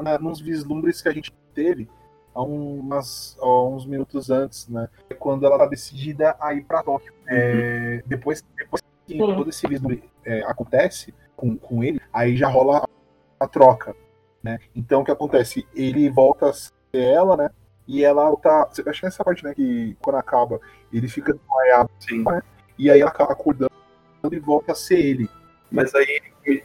[0.00, 1.88] na, nos vislumbres que a gente teve
[2.34, 4.88] há, umas, há uns minutos antes, né?
[5.18, 7.12] Quando ela tá decidida a ir para Tóquio.
[7.26, 7.38] É, uhum.
[7.38, 9.18] É, depois, depois que Sim.
[9.18, 13.94] todo esse vislumbre é, acontece com, com ele, aí já rola a, a troca.
[14.42, 14.58] Né?
[14.74, 15.66] Então o que acontece?
[15.74, 17.50] Ele volta a ser ela, né?
[17.86, 18.68] E ela tá.
[18.86, 19.54] Acho que nessa parte, né?
[19.54, 20.60] Que quando acaba,
[20.92, 21.90] ele fica desmaiado.
[22.10, 22.42] Né?
[22.78, 23.72] E aí ela acaba acordando
[24.30, 25.28] e volta a ser ele.
[25.72, 26.20] Mas aí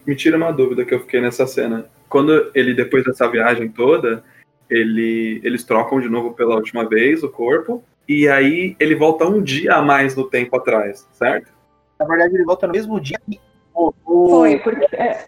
[0.06, 1.86] me, tira uma dúvida que eu fiquei nessa cena.
[2.10, 4.24] Quando ele, depois dessa viagem toda,
[4.70, 9.42] ele, eles trocam de novo pela última vez o corpo, e aí ele volta um
[9.42, 11.52] dia a mais no tempo atrás, certo?
[12.00, 13.40] Na verdade, ele volta no mesmo dia que
[13.74, 14.96] Foi, porque.
[14.96, 15.26] É,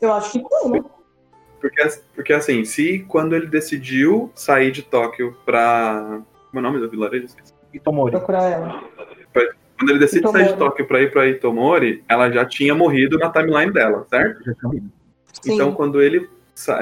[0.00, 0.84] eu acho que foi, né?
[1.60, 1.82] Porque,
[2.14, 6.22] porque assim, se quando ele decidiu sair de Tóquio pra.
[6.50, 7.28] Como é o nome do vilarejo?
[7.72, 8.12] Itomori.
[8.12, 8.82] Procurar ela.
[9.80, 10.44] Quando ele decide Itomori.
[10.44, 14.44] sair de Tóquio pra ir pra Itomori, ela já tinha morrido na timeline dela, certo?
[14.44, 14.90] Já tinha morrido.
[15.46, 16.28] Então, quando ele,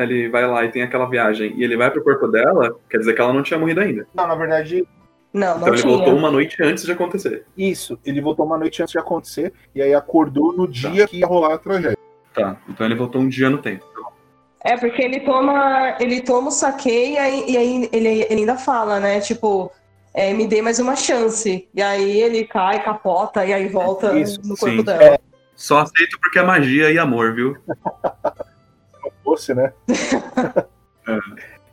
[0.01, 3.14] ele vai lá e tem aquela viagem e ele vai pro corpo dela, quer dizer
[3.14, 4.05] que ela não tinha morrido ainda.
[4.12, 4.84] Não, na verdade.
[5.32, 5.94] Não, então ele tinha.
[5.94, 7.44] voltou uma noite antes de acontecer.
[7.57, 11.09] Isso, ele voltou uma noite antes de acontecer e aí acordou no dia tá.
[11.09, 11.99] que ia rolar a tragédia.
[12.34, 13.84] Tá, então ele voltou um dia no tempo.
[14.64, 18.57] É, porque ele toma, ele toma o saque e aí, e aí ele, ele ainda
[18.57, 19.20] fala, né?
[19.20, 19.70] Tipo,
[20.19, 21.69] é, me dê mais uma chance.
[21.73, 24.83] E aí ele cai, capota e aí volta Isso, no corpo sim.
[24.83, 25.05] dela.
[25.05, 25.21] É.
[25.55, 27.55] Só aceito porque é magia e amor, viu?
[27.55, 27.62] Se
[29.01, 29.73] não fosse, né?
[31.07, 31.19] é.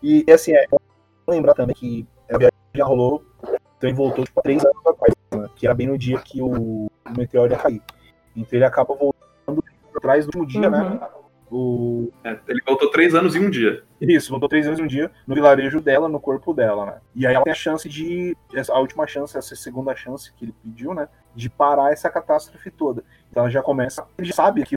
[0.03, 0.67] E assim, é,
[1.27, 5.49] lembrar também que a viagem já rolou, então ele voltou tipo, três anos atrás, né?
[5.55, 7.81] que era bem no dia que o, o meteoro ia cair.
[8.35, 9.63] Então ele acaba voltando
[9.95, 10.81] atrás do último dia, né?
[10.83, 10.89] uhum.
[10.99, 11.07] né?
[11.51, 12.11] O...
[12.23, 13.83] É, ele voltou três anos em um dia.
[14.01, 17.01] Isso, voltou três anos em um dia no vilarejo dela, no corpo dela, né?
[17.15, 18.35] E aí ela tem a chance de.
[18.69, 21.07] A última chance, essa segunda chance que ele pediu, né?
[21.35, 23.03] De parar essa catástrofe toda.
[23.29, 24.07] Então ela já começa.
[24.17, 24.75] Ele já sabe que,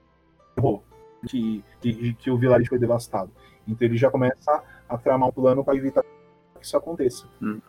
[1.26, 3.30] que, que, que o vilarejo foi devastado.
[3.66, 7.26] Então ele já começa a tramar um plano para evitar que isso aconteça.
[7.40, 7.60] Hum.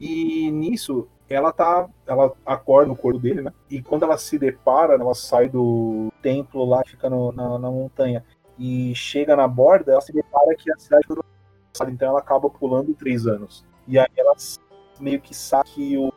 [0.00, 1.88] E nisso, ela tá.
[2.06, 3.52] Ela acorda no corpo dele, né?
[3.68, 8.24] E quando ela se depara, ela sai do templo lá, fica no- na, na montanha
[8.58, 11.22] e chega na borda, ela se depara que a cidade foi.
[11.90, 13.64] Então ela acaba pulando três anos.
[13.86, 14.34] E aí ela
[15.00, 16.12] meio que sabe que o,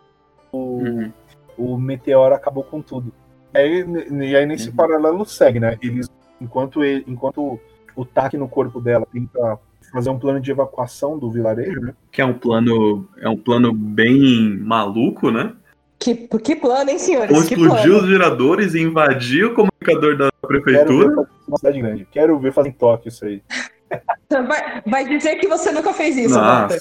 [0.51, 1.11] o, Uhum.
[1.57, 3.13] o meteoro acabou com tudo.
[3.53, 3.85] E aí,
[4.29, 4.75] e aí nesse Uhum.
[4.75, 5.77] paralelo segue, né?
[5.81, 6.07] Eles,
[6.39, 7.59] enquanto, ele, enquanto
[7.95, 9.59] o Taki no corpo dela tenta
[9.91, 11.93] fazer um plano de evacuação do vilarejo, né?
[12.11, 13.07] Que é um plano.
[13.19, 15.53] É um plano bem maluco, né?
[16.01, 17.31] Que, que plano, hein, senhores?
[17.31, 17.95] Ou plano.
[17.97, 21.29] os geradores e invadir o comunicador da Quero ver prefeitura.
[21.47, 22.07] uma cidade grande.
[22.11, 23.43] Quero ver fazer em Tóquio isso aí.
[24.31, 26.39] Vai, vai dizer que você nunca fez isso.
[26.39, 26.77] Nossa.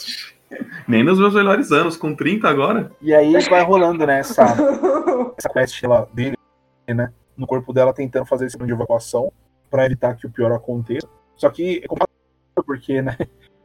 [0.86, 2.92] Nem nos meus melhores anos, com 30 agora.
[3.02, 4.44] E aí vai rolando, né, essa,
[5.36, 6.36] essa quest ela, dele,
[6.88, 9.32] né, no corpo dela tentando fazer esse plano de evacuação
[9.68, 11.08] pra evitar que o pior aconteça.
[11.34, 13.16] Só que é complicado porque, né,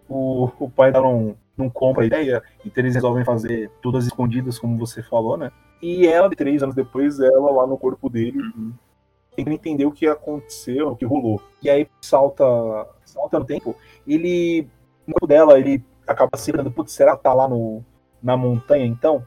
[0.09, 4.59] o, o pai dela não, não compra a ideia, então eles resolvem fazer todas escondidas,
[4.59, 5.51] como você falou, né.
[5.81, 8.39] E ela, três anos depois, ela lá no corpo dele,
[9.35, 11.41] tentando entender o que aconteceu, o que rolou.
[11.61, 12.43] E aí salta,
[13.03, 13.75] salta no tempo,
[14.07, 14.67] ele,
[15.05, 17.83] no corpo dela, ele acaba se lembrando, putz, será que tá lá no,
[18.21, 19.25] na montanha então?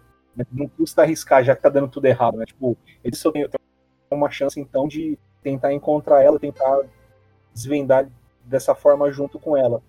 [0.53, 2.45] Não custa arriscar, já que tá dando tudo errado, né?
[2.47, 3.59] Tipo, ele só tem, tem
[4.11, 6.81] uma chance então de tentar encontrar ela, tentar
[7.53, 8.09] desvendar
[8.45, 9.83] dessa forma junto com ela.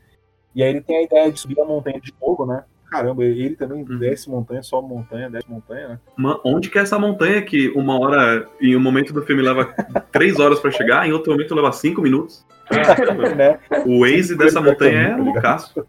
[0.55, 2.63] E aí ele tem a ideia de subir a montanha de novo, né?
[2.89, 3.99] Caramba, ele também Uhum.
[3.99, 5.99] desce montanha, sobe montanha, desce montanha, né?
[6.43, 9.65] Onde que é essa montanha que uma hora, em um momento do filme, leva
[10.11, 12.43] três horas pra chegar, em outro momento leva cinco minutos?
[13.37, 13.59] né?
[13.85, 15.85] O Waze dessa montanha é loucaço.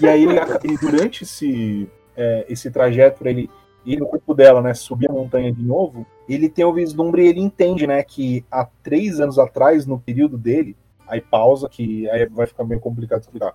[0.00, 3.50] E aí, ele, e durante esse, é, esse trajeto, ele
[3.84, 7.28] ir no corpo dela, né, subir a montanha de novo, ele tem o vislumbre e
[7.28, 10.76] ele entende, né, que há três anos atrás, no período dele,
[11.10, 13.54] aí pausa, que aí vai ficar meio complicado de explicar,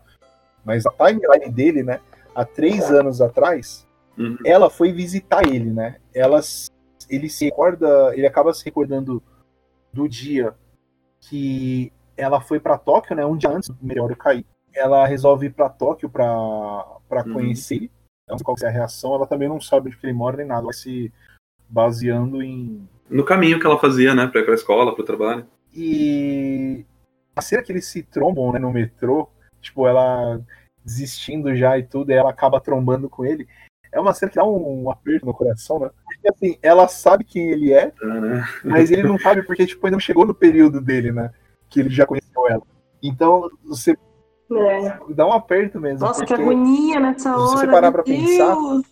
[0.64, 2.00] mas a timeline dele, né,
[2.36, 3.88] há três anos atrás,
[4.18, 4.38] Uhum.
[4.46, 6.40] ela foi visitar ele, né, ela,
[7.10, 9.22] ele se recorda, ele acaba se recordando
[9.92, 10.54] do dia
[11.22, 15.54] que ela foi pra Tóquio, né, um dia antes do meteoro cair, ela resolve ir
[15.54, 16.26] pra Tóquio pra,
[17.10, 17.34] pra Uhum.
[17.34, 17.92] conhecer ele.
[18.28, 20.46] Não sei qual é a reação, ela também não sabe onde que ele mora nem
[20.48, 21.14] nada, vai se
[21.70, 22.88] baseando em.
[23.10, 25.46] No caminho que ela fazia, né, pra ir pra escola, pro trabalho.
[25.74, 26.86] E
[27.36, 29.30] a cena que eles se trombam né, no metrô,
[29.62, 30.40] tipo, ela
[30.84, 33.48] desistindo já e tudo, e ela acaba trombando com ele.
[33.92, 35.90] É uma cena que dá um, aperto no coração, né?
[36.04, 38.46] Porque assim, ela sabe quem ele é, né?
[38.64, 41.32] mas ele não sabe porque, tipo, ainda não chegou no período dele, né?
[41.70, 42.62] Que ele já conheceu ela.
[43.02, 43.92] Então, você
[44.52, 45.00] É.
[45.14, 46.06] dá um aperto mesmo.
[46.06, 47.58] Nossa, que agonia nessa se hora.
[47.60, 48.86] você parar pra pensar, Deus.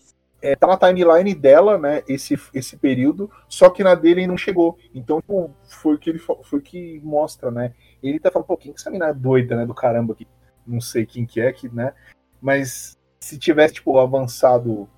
[0.44, 4.78] É, tá na timeline dela, né, esse, esse período, só que na dele não chegou.
[4.94, 7.74] Então, tipo, foi o que ele foi que mostra, né?
[8.04, 10.28] Ele tá falando, pô, quem que essa menina é doida, né, do caramba, que
[10.68, 11.94] não sei quem que é, que, né?
[12.42, 14.90] Mas se tivesse, tipo, avançado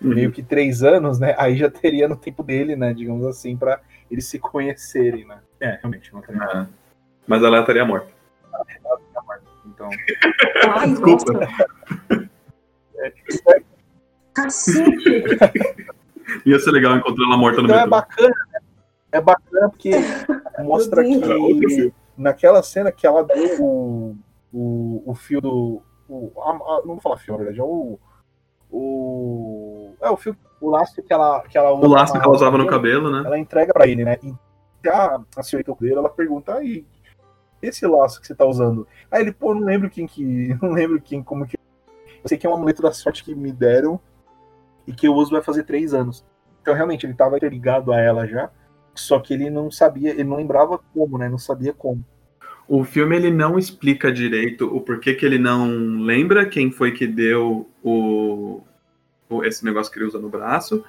[0.00, 3.80] meio que três anos, né, aí já teria no tempo dele, né, digamos assim, pra
[4.08, 5.40] eles se conhecerem, né?
[5.60, 6.52] É, realmente, não tem nada.
[6.60, 6.66] Ah.
[7.26, 8.06] Mas ela estaria morta.
[9.66, 9.90] Então,
[10.76, 11.32] Ai, Desculpa.
[11.32, 12.30] nossa.
[14.34, 15.38] Cacete.
[16.46, 17.90] Ia ser legal encontrar ela morta no então é metrô.
[17.90, 18.60] bacana, né?
[19.12, 19.90] É bacana porque
[20.64, 24.16] mostra que naquela cena que ela deu o,
[24.52, 25.82] o, o fio do.
[26.08, 27.98] O, a- a- não vou falar fio, na verdade, é o.
[28.70, 29.94] O.
[30.00, 32.66] É o fio, o laço que ela, que ela O laço que ela usava no
[32.66, 33.22] cabelo, né?
[33.24, 34.18] Ela entrega pra ele, né?
[34.22, 36.84] E a, a senhorita dele, ela pergunta, aí,
[37.62, 38.86] esse laço que você tá usando?
[39.10, 40.54] Aí ele, pô, não lembro quem que.
[40.60, 41.56] Não lembro quem, como que.
[42.22, 44.00] Eu sei que é um amuleto da sorte que me deram
[44.86, 46.24] e que eu uso vai fazer três anos.
[46.62, 48.50] Então, realmente, ele tava interligado a ela já.
[48.94, 51.28] Só que ele não sabia, ele não lembrava como, né?
[51.28, 52.04] Não sabia como.
[52.66, 57.06] O filme ele não explica direito o porquê que ele não lembra quem foi que
[57.06, 58.62] deu o,
[59.28, 60.82] o- esse negócio que ele usa no braço,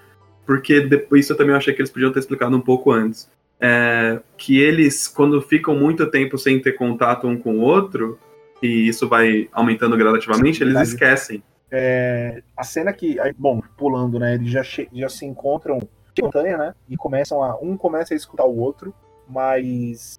[0.45, 3.29] porque depois isso eu também achei que eles podiam ter explicado um pouco antes.
[3.59, 8.19] É, que eles, quando ficam muito tempo sem ter contato um com o outro,
[8.61, 11.43] e isso vai aumentando gradativamente, eles esquecem.
[11.77, 13.19] É, a cena que.
[13.19, 14.35] Aí, bom, pulando, né?
[14.35, 15.79] Eles já, já se encontram
[16.13, 16.73] de montanha, né?
[16.89, 17.57] E começam a.
[17.61, 18.93] Um começa a escutar o outro,
[19.27, 20.17] mas.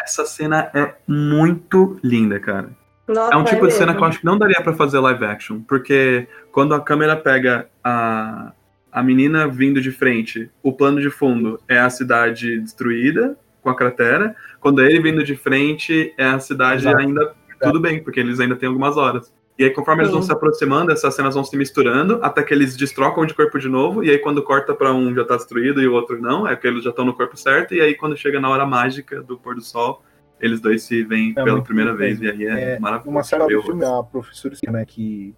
[0.00, 2.70] Essa cena é muito linda, cara.
[3.08, 5.24] Nossa, É um tipo de cena que eu acho que não daria pra fazer live
[5.24, 8.52] action, porque quando a câmera pega a,
[8.92, 13.74] a menina vindo de frente, o plano de fundo é a cidade destruída, com a
[13.74, 16.98] cratera, quando é ele vindo de frente, é a cidade Exato.
[16.98, 19.32] ainda tudo bem, porque eles ainda têm algumas horas.
[19.60, 20.28] E aí, conforme eles vão Sim.
[20.28, 24.02] se aproximando, essas cenas vão se misturando, até que eles destrocam de corpo de novo,
[24.02, 26.66] e aí quando corta pra um já tá destruído e o outro não, é que
[26.66, 29.54] eles já estão no corpo certo, e aí quando chega na hora mágica do pôr
[29.54, 30.02] do sol,
[30.40, 33.10] eles dois se veem É pela primeira vez, e aí é, É, maravilhoso.
[33.10, 35.34] Uma cena ver do filme, a professora né, que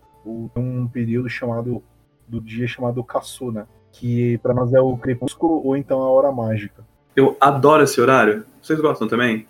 [0.54, 1.82] tem um período chamado
[2.28, 3.66] do dia chamado Kassu, né?
[3.90, 6.86] Que pra nós é o crepúsculo ou então a hora mágica.
[7.16, 8.44] Eu adoro esse horário.
[8.62, 9.48] Vocês gostam também?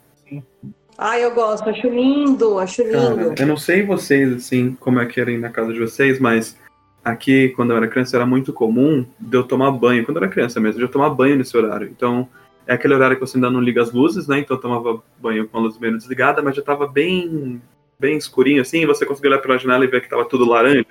[1.04, 3.34] Ai, eu gosto, acho lindo, acho Cara, lindo.
[3.36, 6.56] eu não sei vocês, assim, como é que era aí na casa de vocês, mas
[7.04, 10.04] aqui, quando eu era criança, era muito comum de eu tomar banho.
[10.04, 11.88] Quando eu era criança mesmo, de eu tomar banho nesse horário.
[11.88, 12.28] Então,
[12.68, 14.38] é aquele horário que você ainda não liga as luzes, né?
[14.38, 17.60] Então eu tomava banho com a luz meio desligada, mas já tava bem,
[17.98, 20.86] bem escurinho, assim, e você conseguia olhar pela janela e ver que tava tudo laranja.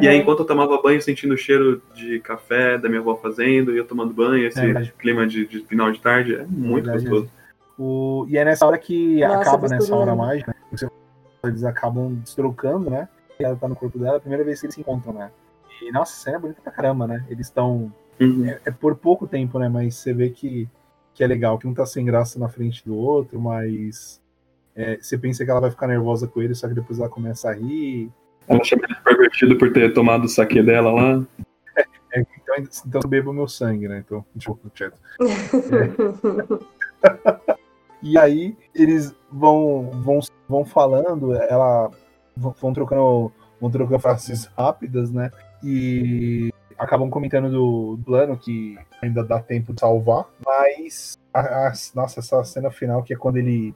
[0.00, 3.74] E aí, enquanto eu tomava banho, sentindo o cheiro de café da minha avó fazendo,
[3.74, 7.08] e eu tomando banho, esse É clima de, de final de tarde, é muito verdade,
[7.08, 7.35] gostoso.
[7.78, 10.88] O, e é nessa hora que Nossa, acaba nessa gostoso hora mágica, né?
[11.44, 13.08] Eles acabam destrocando, né?
[13.38, 15.30] E ela tá no corpo dela, é a primeira vez que eles se encontram, né?
[15.82, 17.24] E nossa, a cena é bonita pra caramba, né?
[17.28, 17.92] Eles estão.
[18.18, 18.46] Uhum.
[18.46, 19.68] É, é por pouco tempo, né?
[19.68, 20.66] Mas você vê que,
[21.12, 24.20] que é legal, que um tá sem graça na frente do outro, mas.
[24.74, 27.50] é, você pensa que ela vai ficar nervosa com ele, só que depois ela começa
[27.50, 28.10] a rir.
[28.48, 31.22] Ela chama ele de pervertido por ter tomado o saque dela lá.
[32.12, 32.54] É, então,
[32.86, 33.98] então eu bebo meu sangue, né?
[33.98, 34.98] Então, tipo, quieto.
[38.02, 41.90] E aí eles vão vão, vão falando, ela
[42.36, 45.30] vão, trocando vão trocando frases rápidas, né?
[45.64, 52.20] E acabam comentando do plano que ainda dá tempo de salvar, mas a, a- nossa,
[52.20, 53.74] essa cena final que é quando ele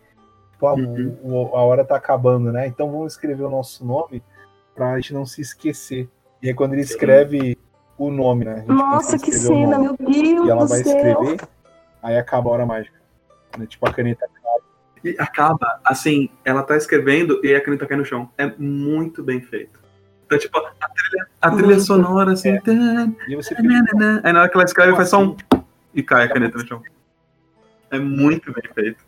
[0.58, 1.16] pô, a- Uhum.
[1.22, 2.66] o- a hora tá acabando, né?
[2.66, 4.22] Então vamos escrever o nosso nome
[4.74, 6.08] pra gente não se esquecer.
[6.42, 7.56] E aí quando ele escreve
[7.96, 8.52] o nome, né?
[8.52, 10.94] A gente Nossa, que cena, nome meu Deus e ela do vai céu.
[10.96, 11.40] escrever,
[12.02, 12.99] aí acaba a hora mágica.
[13.58, 13.66] Né?
[13.66, 14.26] Tipo, a caneta.
[15.02, 18.28] E acaba, assim, ela tá escrevendo e a caneta cai no chão.
[18.36, 19.80] É muito bem feito.
[20.26, 21.82] Então, tipo, a trilha, a trilha Muito.
[21.82, 22.50] sonora, assim.
[22.50, 22.60] É.
[22.60, 23.54] tan, E você.
[23.56, 25.34] Aí na hora que ela escreve, faz só um.
[25.52, 25.64] assim?
[25.94, 26.82] E cai a caneta no chão.
[27.90, 29.04] É muito bem feito.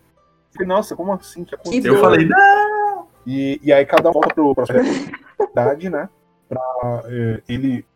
[0.66, 1.94] nossa, como assim que aconteceu?
[1.94, 3.06] Eu falei, não!
[3.24, 4.54] E, e aí cada um volta pro,
[5.38, 6.08] verdade, né?
[6.48, 6.60] Pra
[7.06, 7.86] eh, ele,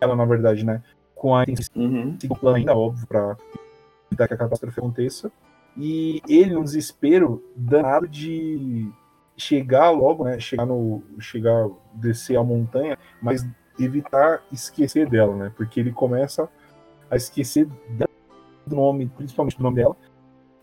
[0.00, 0.82] ela na verdade, né?
[1.16, 2.16] Com a intenção Uhum.
[2.54, 3.36] ainda, óbvio, pra
[4.08, 5.32] evitar que a catástrofe aconteça.
[5.78, 8.90] E ele, num desespero danado de
[9.36, 10.40] chegar logo, né?
[10.40, 11.02] Chegar no.
[11.20, 13.46] Chegar, descer a montanha, mas
[13.78, 15.52] evitar esquecer dela, né?
[15.56, 16.48] Porque ele começa
[17.08, 17.66] a esquecer
[18.66, 19.96] do nome, principalmente do nome dela,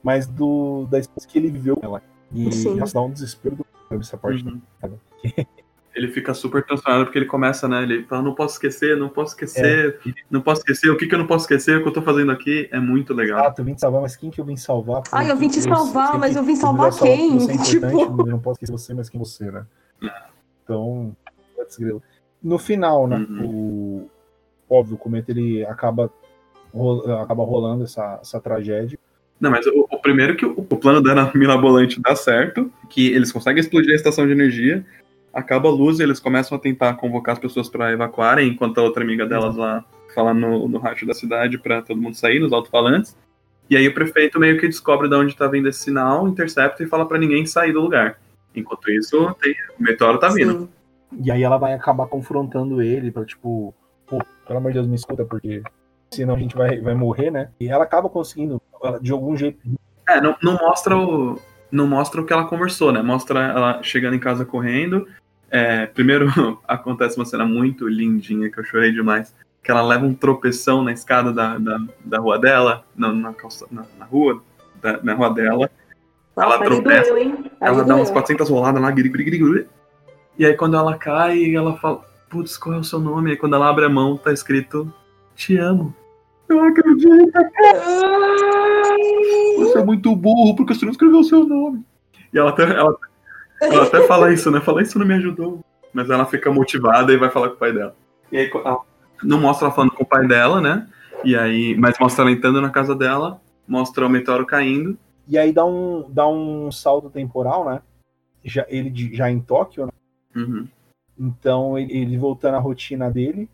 [0.03, 2.03] mas do da experiência que ele viveu com ela.
[2.33, 2.77] E Sim.
[2.93, 4.43] dá um desespero do essa parte.
[4.45, 4.61] Uhum.
[5.95, 7.81] Ele fica super transtornado porque ele começa, né?
[7.83, 10.11] Ele fala, não posso esquecer, não posso esquecer, É.
[10.29, 12.31] não posso esquecer, o que, que eu não posso esquecer, o que eu tô fazendo
[12.33, 13.39] aqui é muito legal.
[13.39, 15.01] Exato, eu vim te salvar, mas quem que eu vim salvar?
[15.03, 17.39] Pô, Ai, eu vim te salvar, sei mas eu vim eu salvar quem?
[17.39, 19.65] Você é Tipo- eu não posso esquecer você, mas quem você, né?
[20.63, 21.15] Então,
[22.43, 23.17] no final, né?
[23.29, 24.09] Uhum.
[24.69, 26.11] O óbvio, o cometa ele acaba
[26.73, 28.99] ro- acaba rolando essa, essa tragédia.
[29.39, 33.07] Não, mas o, o primeiro que o, o plano da Ana Mirabolante dá certo, que
[33.13, 34.85] eles conseguem explodir a estação de energia,
[35.35, 38.83] acaba a luz e eles começam a tentar convocar as pessoas para evacuarem, enquanto a
[38.83, 39.83] outra amiga delas lá
[40.15, 43.17] fala no, no rádio da cidade para todo mundo sair, nos alto-falantes.
[43.69, 46.87] E aí o prefeito meio que descobre de onde tá vindo esse sinal, intercepta e
[46.87, 48.17] fala para ninguém sair do lugar.
[48.55, 50.61] Enquanto isso, tem, o meteoro tá vindo.
[50.61, 50.69] Sim.
[51.21, 53.73] E aí ela vai acabar confrontando ele pra, tipo,
[54.07, 55.61] pô, pelo amor de Deus, me escuta, porque
[56.11, 57.49] senão a gente vai, vai morrer, né?
[57.59, 59.59] E ela acaba conseguindo, ela, de algum jeito,
[60.07, 61.39] É, não, não mostra o.
[61.71, 63.01] Não mostra o que ela conversou, né?
[63.01, 65.07] Mostra ela chegando em casa correndo.
[65.55, 66.27] É, primeiro
[66.67, 69.33] acontece uma cena muito lindinha que eu chorei demais.
[69.63, 73.65] Que ela leva um tropeção na escada da, da, da rua dela, na, na, calça-
[73.71, 74.43] na- na rua,
[74.81, 75.71] da, na rua dela.
[76.35, 77.37] Ela tropeça, doeu?
[77.61, 78.21] Ela dá umas doeu.
[78.21, 79.67] 400 roladas lá, gri, gri, gri, gri.
[80.37, 83.31] E aí quando ela cai, ela fala, putz, qual é o seu nome?
[83.31, 84.93] E quando ela abre a mão, tá escrito,
[85.35, 85.95] te amo.
[86.49, 87.31] Eu acredito,
[89.57, 91.83] você é muito burro, porque você não escreveu o seu nome.
[92.31, 92.95] E ela até, ela,
[93.61, 94.61] ela até fala isso, né?
[94.61, 95.59] Fala, isso não me ajudou.
[95.93, 97.95] Mas ela fica motivada e vai falar com o pai dela.
[98.31, 98.81] E aí, ela-
[99.23, 100.87] não mostra ela falando com o pai dela, né?
[101.23, 104.97] E aí, mas mostra ela entrando na casa dela, mostra o meteoro caindo.
[105.27, 107.81] E aí dá um, dá um salto temporal, né?
[108.43, 109.91] Já, ele já em Tóquio, né?
[110.35, 110.67] Uhum.
[111.17, 113.49] Então ele, ele voltando à rotina dele,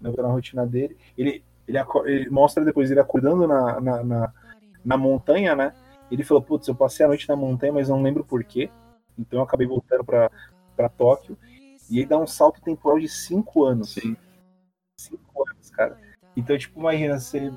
[0.00, 4.32] né, voltando à rotina dele, ele, ele, ele mostra depois ele acordando na, na, na,
[4.84, 5.74] na montanha, né?
[6.10, 8.70] Ele falou, putz, eu passei a noite na montanha, mas não lembro porquê.
[9.18, 10.30] Então eu acabei voltando pra,
[10.76, 11.36] pra Tóquio.
[11.90, 13.94] E ele dá um salto temporal de cinco anos.
[13.94, 14.16] Sim,
[15.00, 15.98] Cinco anos, cara.
[16.36, 17.52] Então, tipo, imagina, você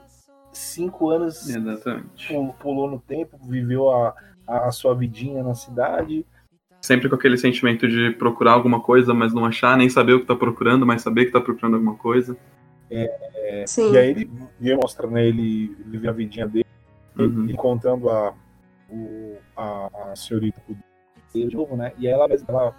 [0.52, 2.28] cinco anos exatamente.
[2.28, 4.16] pul- pulou no tempo, viveu a,
[4.48, 6.26] a, sua vidinha na cidade.
[6.84, 10.26] Sempre com aquele sentimento de procurar alguma coisa, mas não achar, nem saber o que
[10.28, 12.38] tá procurando, mas saber que tá procurando alguma coisa.
[13.66, 13.92] Sim.
[13.92, 14.32] E aí ele,
[14.62, 16.66] ele mostra, né, ele vive a vidinha dele,
[17.18, 17.50] Uhum.
[17.50, 18.36] encontrando a,
[18.90, 20.62] o, o, a, a senhorita
[21.36, 21.92] de novo, né?
[21.98, 22.76] E aí ela, ela,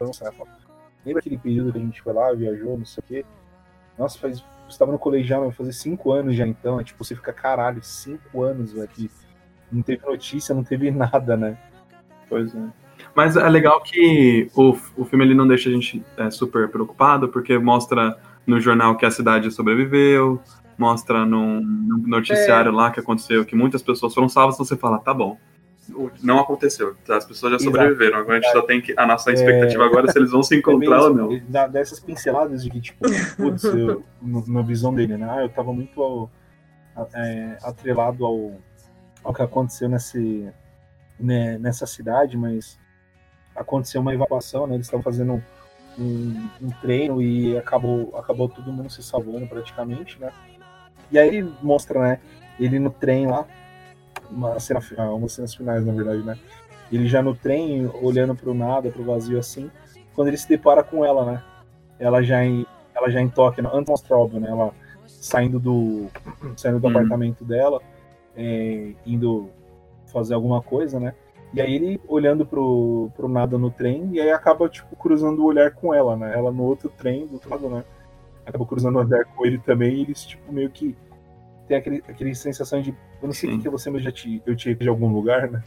[0.00, 0.48] ela fala,
[1.04, 3.24] lembra aquele período que a gente foi lá, viajou, não sei o quê?
[3.98, 4.40] Nossa, faz.
[4.40, 6.80] Você estava no colegial, vai fazer cinco anos já então.
[6.80, 9.10] É, tipo, você fica, caralho, cinco anos, velho, que
[9.70, 11.58] não teve notícia, não teve nada, né?
[12.28, 12.68] Pois é.
[13.14, 17.28] Mas é legal que o, o filme ele não deixa a gente é, super preocupado,
[17.28, 20.40] porque mostra no jornal que a cidade sobreviveu,
[20.78, 22.74] mostra num, num noticiário é.
[22.74, 25.36] lá que aconteceu, que muitas pessoas foram salvas, então você fala, tá bom.
[26.22, 28.18] Não aconteceu, as pessoas já sobreviveram.
[28.18, 28.94] Agora a gente só tem que.
[28.96, 29.86] A nossa expectativa é...
[29.86, 31.38] agora é se eles vão se encontrar é ou não.
[31.68, 33.04] Dessas pinceladas de que, tipo,
[33.36, 35.28] putz, eu, na visão dele, né?
[35.30, 36.30] Ah, eu tava muito
[37.14, 38.52] é, atrelado ao,
[39.24, 40.48] ao que aconteceu nesse,
[41.18, 42.78] né, nessa cidade, mas
[43.54, 44.74] aconteceu uma evacuação, né?
[44.74, 45.42] Eles estavam fazendo
[45.98, 50.32] um, um, treino e acabou, acabou todo mundo se salvando praticamente, né?
[51.10, 52.20] E aí ele mostra, né?
[52.58, 53.46] Ele no trem lá,
[54.34, 56.38] uma cena, ah, umas cenas finais, na verdade, né?
[56.90, 59.70] Ele já no trem, olhando pro nada, pro vazio assim,
[60.14, 61.42] quando ele se depara com ela, né?
[61.98, 64.50] Ela já em, ela já em toque, antes mostra óbvio, né?
[64.50, 64.72] Ela
[65.06, 66.06] saindo do,
[66.56, 66.90] saindo do hum.
[66.90, 67.80] apartamento dela,
[68.36, 69.50] é, indo
[70.06, 71.14] fazer alguma coisa, né?
[71.54, 75.46] E aí ele olhando pro, pro nada no trem, e aí acaba, tipo, cruzando o
[75.46, 76.32] olhar com ela, né?
[76.34, 77.84] Ela no outro trem, do outro lado, né?
[78.46, 80.96] Acaba cruzando o olhar com ele também, e eles, tipo, meio que
[81.68, 84.56] tem aquele, aquele sensação de eu não sei o que você, mas já te, eu
[84.56, 85.62] te de algum lugar, né?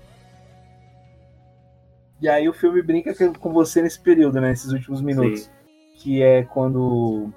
[2.21, 4.49] E aí o filme brinca com você nesse período, né?
[4.49, 5.43] Nesses últimos minutos.
[5.43, 5.49] Sim.
[5.95, 7.31] Que é quando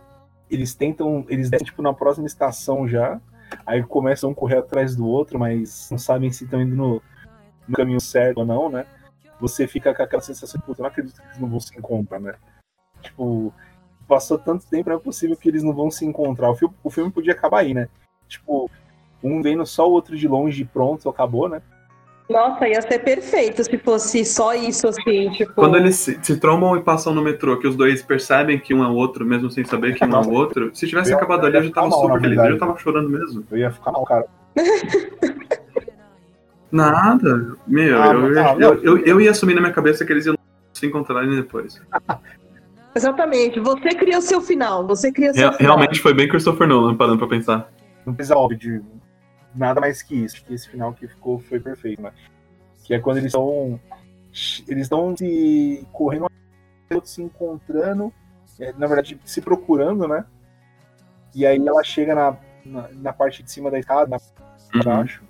[0.50, 1.24] eles tentam.
[1.28, 3.20] Eles descem, tipo, na próxima estação já.
[3.64, 7.02] Aí começam a correr atrás do outro, mas não sabem se estão indo no,
[7.66, 8.86] no caminho certo ou não, né?
[9.40, 11.76] Você fica com aquela sensação de, puta, eu não acredito que eles não vão se
[11.78, 12.34] encontrar, né?
[13.00, 13.54] Tipo,
[14.06, 16.50] passou tanto tempo, é possível que eles não vão se encontrar.
[16.50, 17.88] O filme, o filme podia acabar aí, né?
[18.26, 18.70] Tipo,
[19.22, 21.60] um vendo só o outro de longe e pronto, acabou, né?
[22.28, 25.54] Nossa, ia ser perfeito se fosse só isso, assim, tipo...
[25.54, 28.84] Quando eles se, se trombam e passam no metrô, que os dois percebem que um
[28.84, 31.46] é o outro, mesmo sem saber que um é o outro, se tivesse eu, acabado
[31.46, 33.44] ali, eu já tava mal, super feliz, eu já tava chorando mesmo.
[33.50, 34.26] Eu ia ficar mal, cara.
[36.70, 40.26] Nada, meu, ah, eu, não, eu, eu, eu, ia assumir na minha cabeça que eles
[40.26, 40.36] iam
[40.74, 41.80] se encontrarem depois.
[42.94, 45.76] Exatamente, você cria o seu final, você cria o seu Real, final.
[45.76, 47.70] Realmente foi bem Christopher Nolan, parando pra pensar.
[48.04, 48.82] Não precisa, óbvio, de
[49.54, 52.12] nada mais que isso, que esse final que ficou foi perfeito, né?
[52.84, 53.80] Que é quando eles estão
[54.68, 56.28] eles estão se correndo
[57.04, 58.12] se encontrando,
[58.58, 60.24] é, na verdade se procurando, né?
[61.34, 64.16] E aí ela chega na, na, na parte de cima da escada, na
[64.74, 64.82] uhum.
[64.82, 65.22] baixo,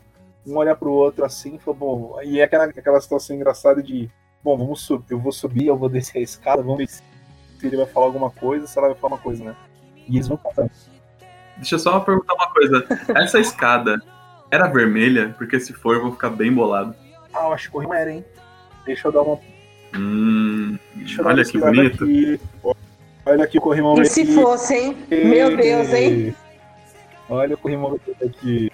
[0.47, 4.11] um olha pro outro assim, e fala, bom, e é aquela, aquela situação engraçada de,
[4.43, 7.03] bom, vamos subir, eu vou subir, eu vou descer a escada, vamos ver se
[7.63, 9.57] ele vai falar alguma coisa, se ela vai falar uma coisa, né?
[10.07, 10.71] E eles vão passando.
[11.59, 12.87] Deixa eu só perguntar uma coisa.
[13.15, 14.01] Essa escada
[14.51, 15.35] era vermelha?
[15.37, 16.95] Porque se for, eu vou ficar bem bolado.
[17.35, 18.25] Ah, eu acho que não era, hein?
[18.87, 19.39] Deixa eu dar uma.
[19.95, 20.79] Hum,
[21.25, 22.05] olha que bonito.
[22.05, 22.41] Aqui.
[23.27, 24.97] Olha aqui o corrimão E se fosse, hein?
[25.11, 26.35] Meu Deus, hein?
[27.29, 28.73] Olha o corrimão aqui.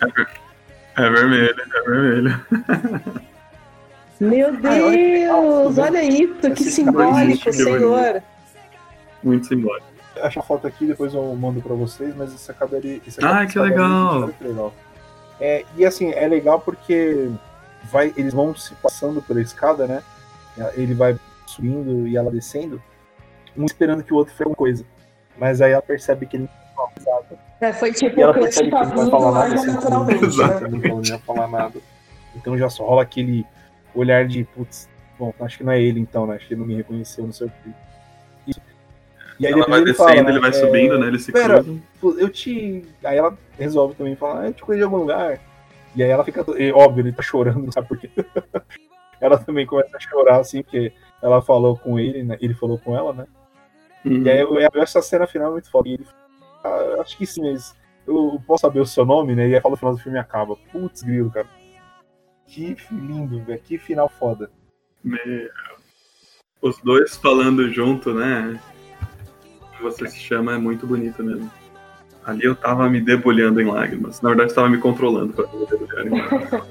[0.00, 2.46] É, é vermelho, é vermelho.
[4.18, 8.22] Meu Deus, olha, isso, que simbólico, senhor.
[9.22, 13.00] Muito simbólico achar a foto aqui, depois eu mando pra vocês, mas isso acabaria.
[13.06, 14.30] Isso ah, que legal!
[14.40, 14.74] legal.
[15.40, 17.30] É, e assim, é legal porque
[17.84, 20.02] vai, eles vão se passando pela escada, né?
[20.74, 22.82] Ele vai subindo e ela descendo,
[23.56, 24.84] um esperando que o outro faça alguma coisa.
[25.38, 28.76] Mas aí ela percebe que ele não vai É, foi tipo, e ela percebe que
[28.76, 30.88] ele não vai falar nada assim, naturalmente, né?
[30.88, 31.78] não ia falar nada.
[32.34, 33.46] Então já só rola aquele
[33.94, 34.88] olhar de, putz,
[35.18, 36.36] bom, acho que não é ele então, né?
[36.36, 37.74] Acho que ele não me reconheceu, não sei o que.
[39.38, 41.06] E aí ela vai descendo, ele, fala, ele vai é, subindo, né?
[41.08, 41.64] Ele se pera,
[42.02, 42.84] Eu te.
[43.04, 45.40] Aí ela resolve também falar, ah, eu te conheci de algum lugar.
[45.94, 46.44] E aí ela fica.
[46.58, 48.10] E, óbvio, ele tá chorando, não sabe por quê.
[49.20, 52.36] ela também começa a chorar, assim, porque ela falou com ele, né?
[52.40, 53.26] Ele falou com ela, né?
[54.04, 54.22] Uhum.
[54.22, 55.88] E aí eu, eu, essa cena final é muito foda.
[55.88, 56.06] E ele
[56.64, 57.74] ah, acho que sim, mas
[58.06, 59.48] eu posso saber o seu nome, né?
[59.48, 60.56] E aí fala no final do filme acaba.
[60.72, 61.48] Putz, grilo, cara.
[62.46, 63.60] Que lindo, velho.
[63.60, 64.50] Que final foda.
[65.02, 65.50] Meu.
[66.62, 68.58] Os dois falando junto, né?
[69.76, 71.50] que você se chama é muito bonita mesmo.
[72.24, 74.20] Ali eu tava me debulhando em lágrimas.
[74.20, 76.62] Na verdade, estava me controlando para me debulhar em lágrimas.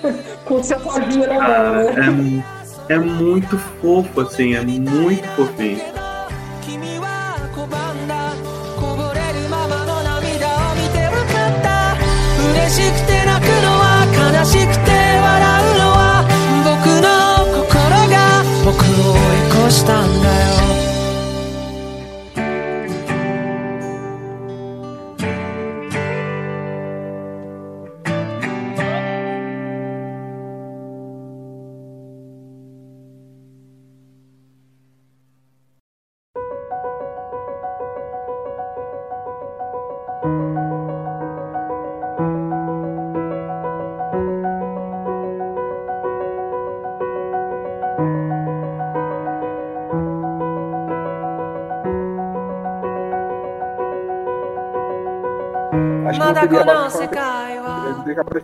[0.44, 2.44] Com seu na mão, né?
[2.88, 6.00] é, é muito fofo, assim, é muito fofinho.
[14.52, 14.89] Música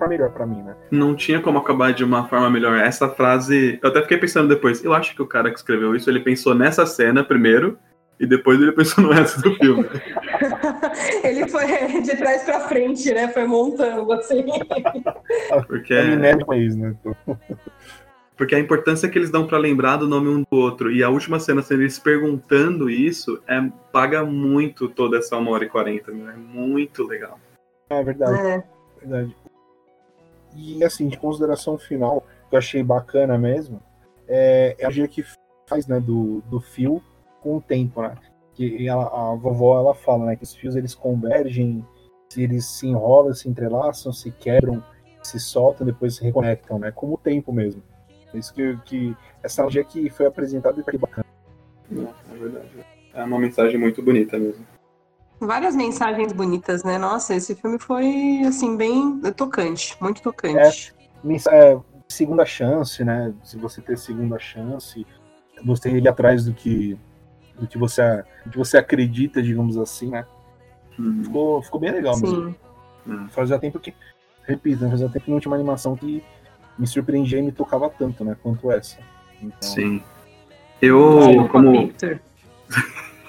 [0.09, 0.74] melhor pra mim, né?
[0.90, 2.76] Não tinha como acabar de uma forma melhor.
[2.78, 4.84] Essa frase, eu até fiquei pensando depois.
[4.84, 7.78] Eu acho que o cara que escreveu isso, ele pensou nessa cena primeiro
[8.18, 9.84] e depois ele pensou no resto do filme.
[11.22, 11.66] Ele foi
[12.00, 13.28] de trás pra frente, né?
[13.28, 14.44] Foi montando assim.
[15.66, 16.94] Porque, É com isso, né?
[18.36, 21.09] Porque a importância que eles dão pra lembrar do nome um do outro e a
[21.09, 26.12] última cena sendo eles perguntando isso é, paga muito toda essa uma hora e quarenta.
[26.12, 26.28] meu.
[26.28, 27.38] É muito legal.
[27.91, 28.47] É verdade.
[28.49, 28.64] É.
[29.01, 29.37] Verdade.
[30.55, 33.80] E assim, de consideração final, que eu achei bacana mesmo,
[34.26, 35.24] é, é a magia que
[35.68, 37.03] faz, né, do, do fio
[37.43, 38.14] com o tempo, né?
[38.55, 41.84] Que ela, a vovó ela fala, né, que os fios eles convergem,
[42.30, 44.82] se eles se enrolam, se entrelaçam, se quebram,
[45.22, 46.91] se soltam, depois se reconectam, né?
[46.91, 47.82] Como o tempo mesmo.
[48.32, 51.26] É Isso que, que essa magia que foi apresentada e que bacana.
[51.91, 52.68] É verdade.
[53.14, 54.66] É uma mensagem muito bonita mesmo.
[55.41, 56.97] Várias mensagens bonitas, né?
[56.99, 59.97] Nossa, esse filme foi, assim, bem tocante.
[60.01, 60.95] Muito tocante.
[61.22, 61.78] Mensa- é,
[62.09, 63.34] segunda chance, né?
[63.45, 65.07] Se você ter segunda chance,
[65.64, 66.99] você ir atrás do que
[67.59, 70.26] do que você do que você acredita, digamos assim, né?
[70.99, 72.55] Hum, Ficou, ficou bem legal mesmo.
[73.07, 73.28] Sim.
[73.30, 73.95] Fazia tempo que,
[74.45, 76.22] repito, né, fazia tempo que não tinha uma animação que
[76.78, 78.37] me surpreendia e me tocava tanto, né?
[78.43, 78.99] Quanto essa.
[79.41, 80.03] Então, Sim.
[80.80, 82.20] Eu, como, Victor.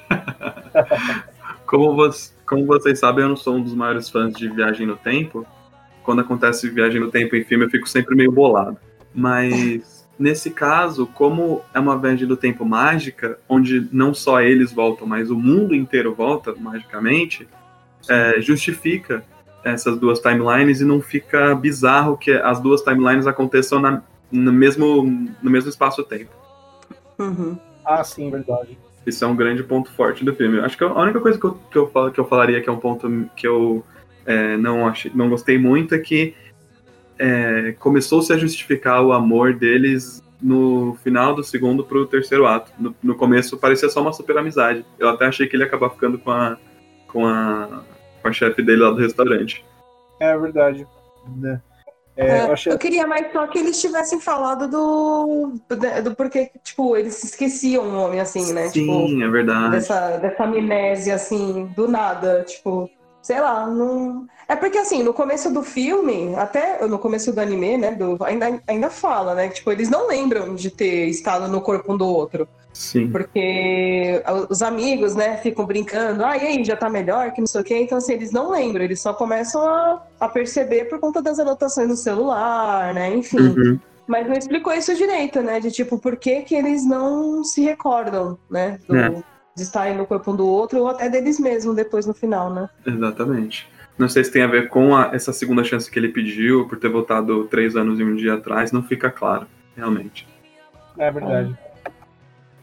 [1.67, 2.09] como, vo-
[2.45, 5.45] como vocês sabem, eu não sou um dos maiores fãs de Viagem no Tempo.
[6.03, 8.77] Quando acontece Viagem no Tempo em filme, eu fico sempre meio bolado.
[9.13, 15.05] Mas, nesse caso, como é uma Viagem do Tempo mágica, onde não só eles voltam,
[15.05, 17.47] mas o mundo inteiro volta magicamente,
[18.09, 19.23] é, justifica
[19.63, 24.01] essas duas timelines e não fica bizarro que as duas timelines aconteçam na-
[24.31, 25.03] no, mesmo,
[25.43, 26.31] no mesmo espaço-tempo.
[27.19, 27.57] Uhum.
[27.83, 28.77] Ah, sim, verdade.
[29.07, 30.59] Isso é um grande ponto forte do filme.
[30.59, 32.77] Acho que a única coisa que eu, que eu, que eu falaria que é um
[32.77, 33.81] ponto que eu
[34.25, 36.35] é, não, achei, não gostei muito é que
[37.17, 42.69] é, começou-se a justificar o amor deles no final do segundo pro terceiro ato.
[42.77, 44.85] No, no começo parecia só uma super amizade.
[44.99, 46.57] Eu até achei que ele ia acabar ficando com a,
[47.07, 47.83] com a,
[48.21, 49.63] com a chefe dele lá do restaurante.
[50.19, 50.85] É verdade.
[51.37, 51.61] Né?
[52.17, 56.49] É, eu achei Eu queria mais só que eles tivessem falado do, do, do porquê,
[56.63, 58.69] tipo, eles esqueciam o nome, assim, né?
[58.69, 59.71] Tipo, Sim, é verdade.
[59.71, 62.89] dessa, dessa amnésia, assim, do nada, tipo,
[63.21, 64.25] sei lá, não...
[64.49, 68.61] É porque, assim, no começo do filme, até no começo do anime, né, do, ainda,
[68.65, 72.47] ainda fala, né, tipo, eles não lembram de ter estado no corpo um do outro,
[72.77, 73.09] Sim.
[73.11, 77.61] porque os amigos, né, ficam brincando, ah, e aí, já tá melhor, que não sei
[77.61, 81.21] o quê, então, assim, eles não lembram, eles só começam a, a perceber por conta
[81.21, 83.37] das anotações no celular, né, enfim.
[83.39, 83.79] Uhum.
[84.07, 85.59] Mas não explicou isso direito, né?
[85.59, 88.79] De tipo, por que, que eles não se recordam, né?
[88.87, 89.09] do- É.
[89.53, 92.69] De estarem no corpo um do outro ou até deles mesmos depois no final, né?
[92.85, 93.67] Exatamente.
[93.97, 96.77] Não sei se tem a ver com a- essa segunda chance que ele pediu por
[96.79, 100.25] ter voltado três anos e um dia atrás, não fica claro, realmente.
[100.97, 101.57] É verdade.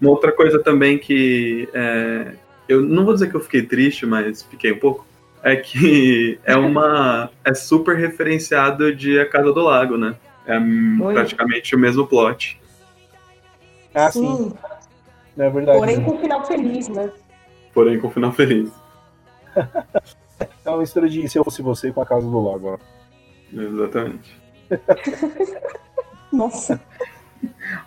[0.04, 2.34] Uma outra coisa também que é,
[2.68, 5.06] eu não vou dizer que eu fiquei triste, mas fiquei um pouco,
[5.42, 10.14] é que é uma é super referenciado de A Casa do Lago, né?
[10.46, 11.14] É Oi.
[11.14, 12.60] praticamente o mesmo plot.
[13.94, 14.52] Ah, sim.
[15.38, 15.78] É verdade.
[15.78, 16.04] Porém, né?
[16.04, 17.10] com um final feliz, né?
[17.72, 18.70] Porém com final feliz.
[19.56, 22.78] É uma mistura de se eu fosse você com a casa do lago.
[22.78, 23.58] ó.
[23.58, 24.38] Exatamente.
[26.30, 26.78] Nossa.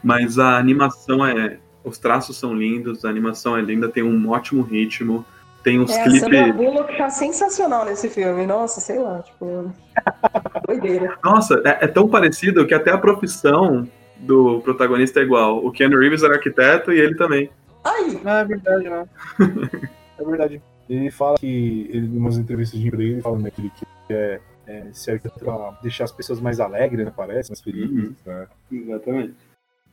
[0.04, 1.60] Mas a animação é.
[1.88, 5.26] Os traços são lindos, a animação é linda, tem um ótimo ritmo,
[5.64, 6.56] tem uns É, Sandra clipes.
[6.56, 8.46] Bullock tá sensacional nesse filme.
[8.46, 9.74] Nossa, sei lá, tipo.
[10.68, 11.18] Doideira.
[11.24, 15.66] Nossa, é, é tão parecido que até a profissão do protagonista é igual.
[15.66, 17.50] O Keanu Reeves era arquiteto e ele também.
[17.84, 18.20] Ai!
[18.24, 19.08] Não, é verdade, né?
[20.20, 20.62] é verdade.
[20.90, 23.72] Ele fala que, ele, em umas entrevistas de emprego, ele fala né, que ele
[24.08, 27.14] quer é, ser arquiteto pra deixar as pessoas mais alegres, né?
[27.16, 27.92] Parece, mais felizes.
[27.92, 28.16] Uhum.
[28.26, 28.48] Né?
[28.72, 29.36] Exatamente.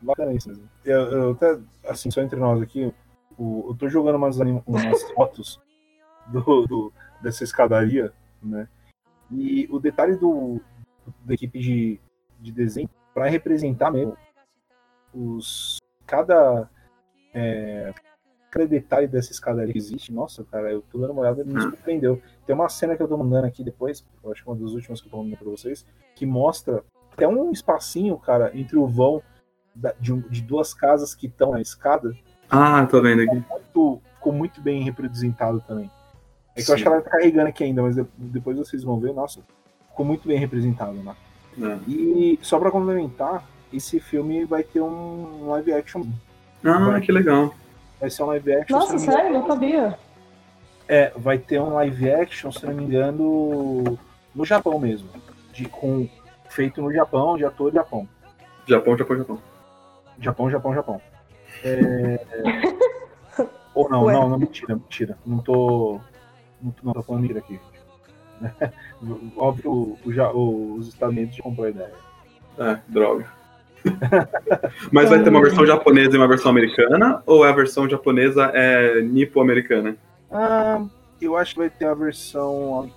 [0.05, 0.69] Bacana isso mesmo.
[0.85, 2.93] Eu, eu até, assim, só entre nós aqui,
[3.39, 5.61] o- eu tô jogando umas, umas fotos
[6.27, 6.93] do, do-
[7.23, 8.69] dessa escadaria, né?
[9.31, 10.61] E o detalhe do,
[11.25, 12.01] da equipe de,
[12.41, 14.17] de desenho, para representar mesmo
[15.15, 16.69] os, cada,
[17.33, 17.93] é,
[18.51, 21.57] cada detalhe dessa escadaria que existe, nossa, cara, eu tô dando uma olhada e me
[21.57, 21.61] Ah.
[21.63, 22.21] surpreendeu.
[22.47, 24.73] Tem uma cena que eu tô mandando aqui depois, eu acho que é uma das
[24.73, 28.87] últimas que eu tô mandando pra vocês, que mostra até um espacinho, cara, entre o
[28.87, 29.23] vão
[30.01, 32.15] de, um- de duas casas que estão na escada,
[32.51, 33.43] Ah, tô vendo aqui.
[33.51, 35.91] muito- ficou muito bem representado também.
[36.57, 36.73] É que Sim.
[36.73, 39.41] eu acho que ela tá carregando aqui ainda, mas de- depois vocês vão ver, nossa,
[39.91, 41.15] ficou muito bem representado, né?
[41.61, 41.79] É.
[41.89, 46.05] E só pra complementar, esse filme vai ter um live action.
[46.65, 47.53] Ah, que legal.
[48.01, 48.79] Vai ser um live action.
[48.79, 49.33] Nossa, se não sério?
[49.33, 49.99] Não sabia.
[50.87, 53.99] É, vai ter um live action, se não me engano,
[54.35, 55.09] no Japão mesmo.
[55.53, 56.09] De, com,
[56.49, 58.09] feito no Japão, de ator Japão.
[58.67, 59.39] Japão, Japão, Japão.
[60.21, 61.01] Japão, Japão, Japão.
[61.65, 62.21] É...
[63.75, 64.13] Ou não, Ué.
[64.13, 65.19] não, não, mentira, mentira.
[65.27, 66.01] Não tô.
[66.63, 67.59] Não, tô- não tô falando mentira aqui.
[69.37, 69.99] Óbvio, o,
[70.35, 71.93] o, os Estados Unidos comprou a ideia.
[72.59, 73.27] É, droga.
[74.93, 77.23] Mas vai ter uma versão japonesa e uma versão americana?
[77.27, 79.97] Ou a versão japonesa é nipo-americana?
[80.31, 80.83] Ah,
[81.21, 82.89] eu acho que vai ter a versão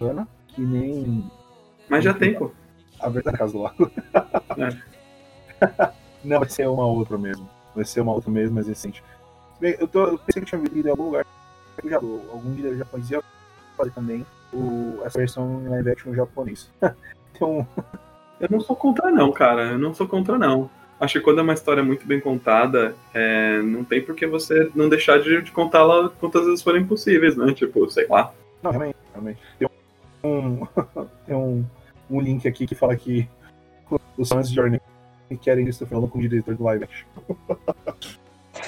[0.00, 1.30] americana, que nem
[1.88, 2.50] Mas já tem, pô.
[3.00, 3.90] a versão Casa do Lago.
[6.24, 7.48] Não, vai ser uma outra mesmo.
[7.74, 9.02] Vai ser uma outra mesmo, mais recente.
[9.60, 11.26] Eu, tô, eu pensei que tinha visto em algum lugar.
[11.82, 13.22] Eu já, algum eu já conhecia
[13.76, 16.70] fazer também o, essa versão live action japonês.
[17.34, 17.66] então,
[18.40, 19.72] Eu não sou contra, não, cara.
[19.72, 20.68] Eu não sou contra, não.
[20.98, 24.70] Acho que quando é uma história muito bem contada, é, não tem por que você
[24.74, 27.52] não deixar de, de contá-la quantas vezes forem possíveis, né?
[27.52, 28.32] Tipo, sei lá.
[28.62, 29.40] não, realmente, realmente.
[29.58, 29.68] Tem
[30.24, 30.66] um,
[31.26, 31.64] tem um,
[32.10, 33.28] um link aqui que fala que
[34.16, 34.80] os fãs de Journey
[35.36, 37.06] querem isso falando com o diretor do live action.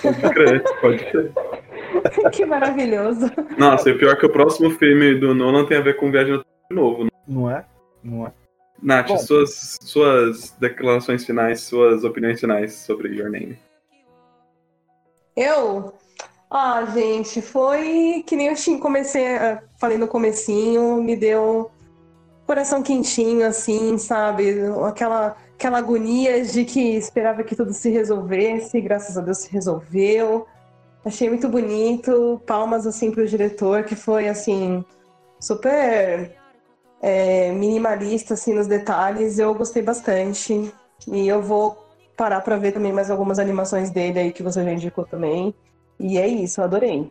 [0.02, 1.32] Pode crer, pode crer.
[2.32, 3.30] que maravilhoso.
[3.58, 6.38] Nossa, e pior é que o próximo filme do Nolan tem a ver com Viagem
[6.38, 7.04] de novo.
[7.04, 7.10] né?
[7.28, 7.64] Não é?
[8.02, 8.32] Não é?
[8.82, 9.18] Nath, Bom.
[9.18, 13.58] suas, suas declarações finais, suas opiniões finais sobre Your Name.
[15.36, 15.94] Eu?
[16.50, 21.70] Ah, gente, foi que nem eu tinha- comecei, a- falei no comecinho, me deu
[22.46, 24.54] coração quentinho, assim, sabe?
[24.86, 30.46] Aquela, aquela agonia de que esperava que tudo se resolvesse, graças a Deus se resolveu.
[31.02, 34.84] Achei muito bonito, palmas, assim, pro diretor, que foi, assim,
[35.40, 36.36] super
[37.00, 39.38] é, minimalista, assim, nos detalhes.
[39.38, 40.70] Eu gostei bastante.
[41.08, 41.82] E eu vou
[42.14, 45.54] parar pra ver também mais algumas animações dele aí que você já indicou também.
[45.98, 47.10] E é isso, adorei.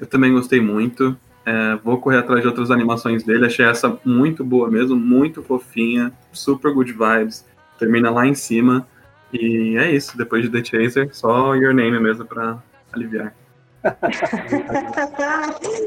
[0.00, 1.14] Eu também gostei muito.
[1.44, 3.44] É, vou correr atrás de outras animações dele.
[3.44, 7.44] Achei essa muito boa mesmo, muito fofinha, super good vibes.
[7.80, 8.86] Termina lá em cima.
[9.32, 10.16] E é isso.
[10.16, 12.62] Depois de The Chaser, só Your Name mesmo pra
[12.92, 13.34] aliviar.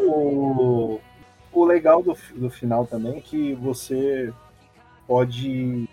[0.08, 1.00] O,
[1.52, 4.34] o legal do, do final também é que você
[5.08, 5.88] pode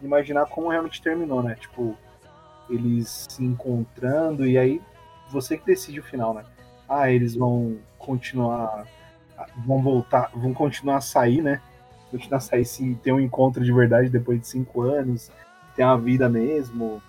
[0.00, 1.56] imaginar como realmente terminou, né?
[1.60, 1.96] Tipo,
[2.70, 4.80] eles se encontrando e aí
[5.30, 6.44] você que decide o final, né?
[6.88, 8.86] Ah, eles vão continuar,
[9.66, 11.60] vão voltar, vão continuar a sair, né?
[12.12, 15.32] Continuar sair se ter um encontro de verdade depois de cinco anos,
[15.74, 17.02] ter uma vida mesmo.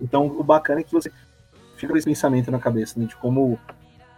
[0.00, 1.10] Então, o bacana é que você
[1.76, 3.06] fica com esse pensamento na cabeça, né?
[3.06, 3.58] De como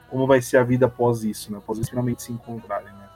[0.08, 1.58] como vai ser a vida após isso, né?
[1.58, 3.08] Após eles finalmente se encontrarem, né?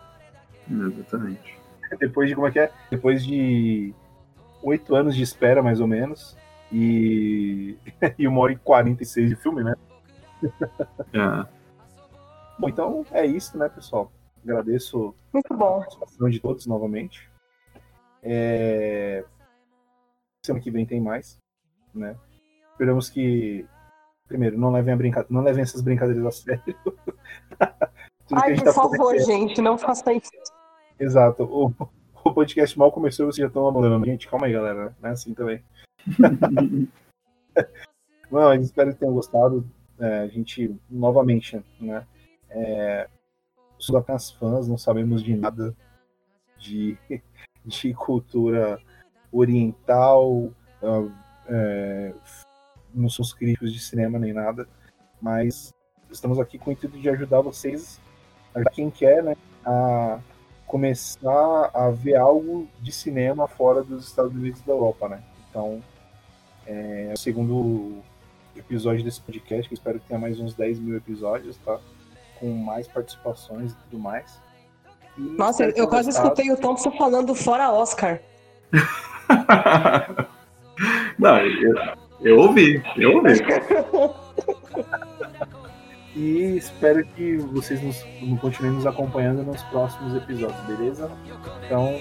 [0.71, 1.59] Exatamente.
[1.99, 2.73] Depois de como é que é?
[2.91, 3.95] Depois de
[4.63, 6.37] oito anos de espera, mais ou menos,
[6.73, 7.77] e,
[8.19, 9.75] e uma hora e 46 de filme, né?
[11.13, 11.47] É.
[12.59, 14.11] Bom, então é isso, né, pessoal?
[14.47, 15.79] Agradeço Muito a bom.
[15.81, 17.29] participação de todos novamente.
[18.23, 19.25] É...
[20.45, 21.37] Semana que vem tem mais,
[21.93, 22.17] né?
[22.71, 23.67] Esperamos que
[24.29, 25.27] primeiro não levem a brinca...
[25.29, 26.63] não levem essas brincadeiras a sério.
[28.33, 30.31] A Ai, por tá favor, fazendo- gente, não faça isso.
[30.99, 31.45] Exato.
[31.45, 31.73] O,
[32.25, 34.05] o podcast mal começou e vocês já estão abandonando.
[34.05, 34.97] Gente, calma aí, galera.
[35.01, 35.63] Não é assim também.
[38.29, 39.65] Não, espero que tenham gostado.
[40.01, 42.05] É, a gente, novamente, né?
[42.51, 43.09] É,
[43.79, 45.75] somos apenas fãs, não sabemos de nada
[46.59, 46.97] de,
[47.65, 48.81] de cultura
[49.33, 50.51] oriental,
[50.83, 51.09] ah,
[51.49, 52.15] é,
[52.95, 54.67] não somos críticos de cinema nem nada,
[55.21, 55.73] mas
[56.11, 58.01] estamos aqui com o intuito de ajudar vocês,
[58.55, 59.37] ajudar quem quer, né?
[59.65, 60.19] A
[60.67, 65.23] começar a ver algo de cinema fora dos Estados Unidos e da Europa, né?
[65.49, 65.83] Então,
[66.67, 68.03] é o segundo
[68.57, 71.79] episódio desse podcast, que espero que tenha mais uns 10 mil episódios, tá?
[72.39, 74.41] Com mais participações e tudo mais.
[75.17, 78.21] E Nossa, eu tenham quase escutei o Thompson falando fora Oscar.
[81.19, 81.75] Não, eu,
[82.21, 83.33] eu ouvi, eu ouvi.
[86.17, 91.11] E espero que vocês nos, nos continuem nos acompanhando nos próximos episódios, beleza?
[91.67, 91.95] Então,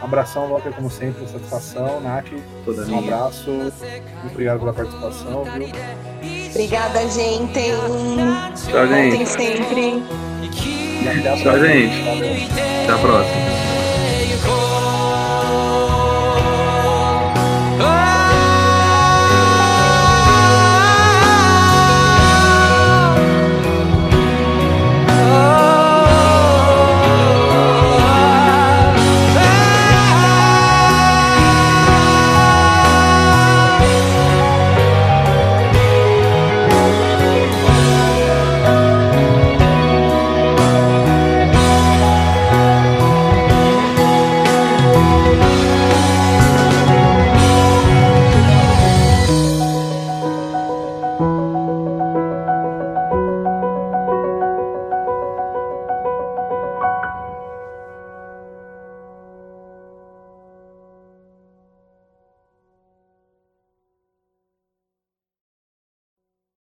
[0.00, 2.00] abração, Walter, como sempre, satisfação.
[2.00, 2.28] Nath,
[2.64, 3.00] Toda um minha.
[3.00, 3.50] abraço.
[3.50, 5.66] Muito obrigado pela participação, viu?
[6.56, 7.52] Obrigada, gente.
[7.52, 9.28] Tchau, Voltem gente.
[9.28, 10.02] sempre.
[11.42, 12.48] Tchau, gente.
[12.84, 13.65] Até a próxima.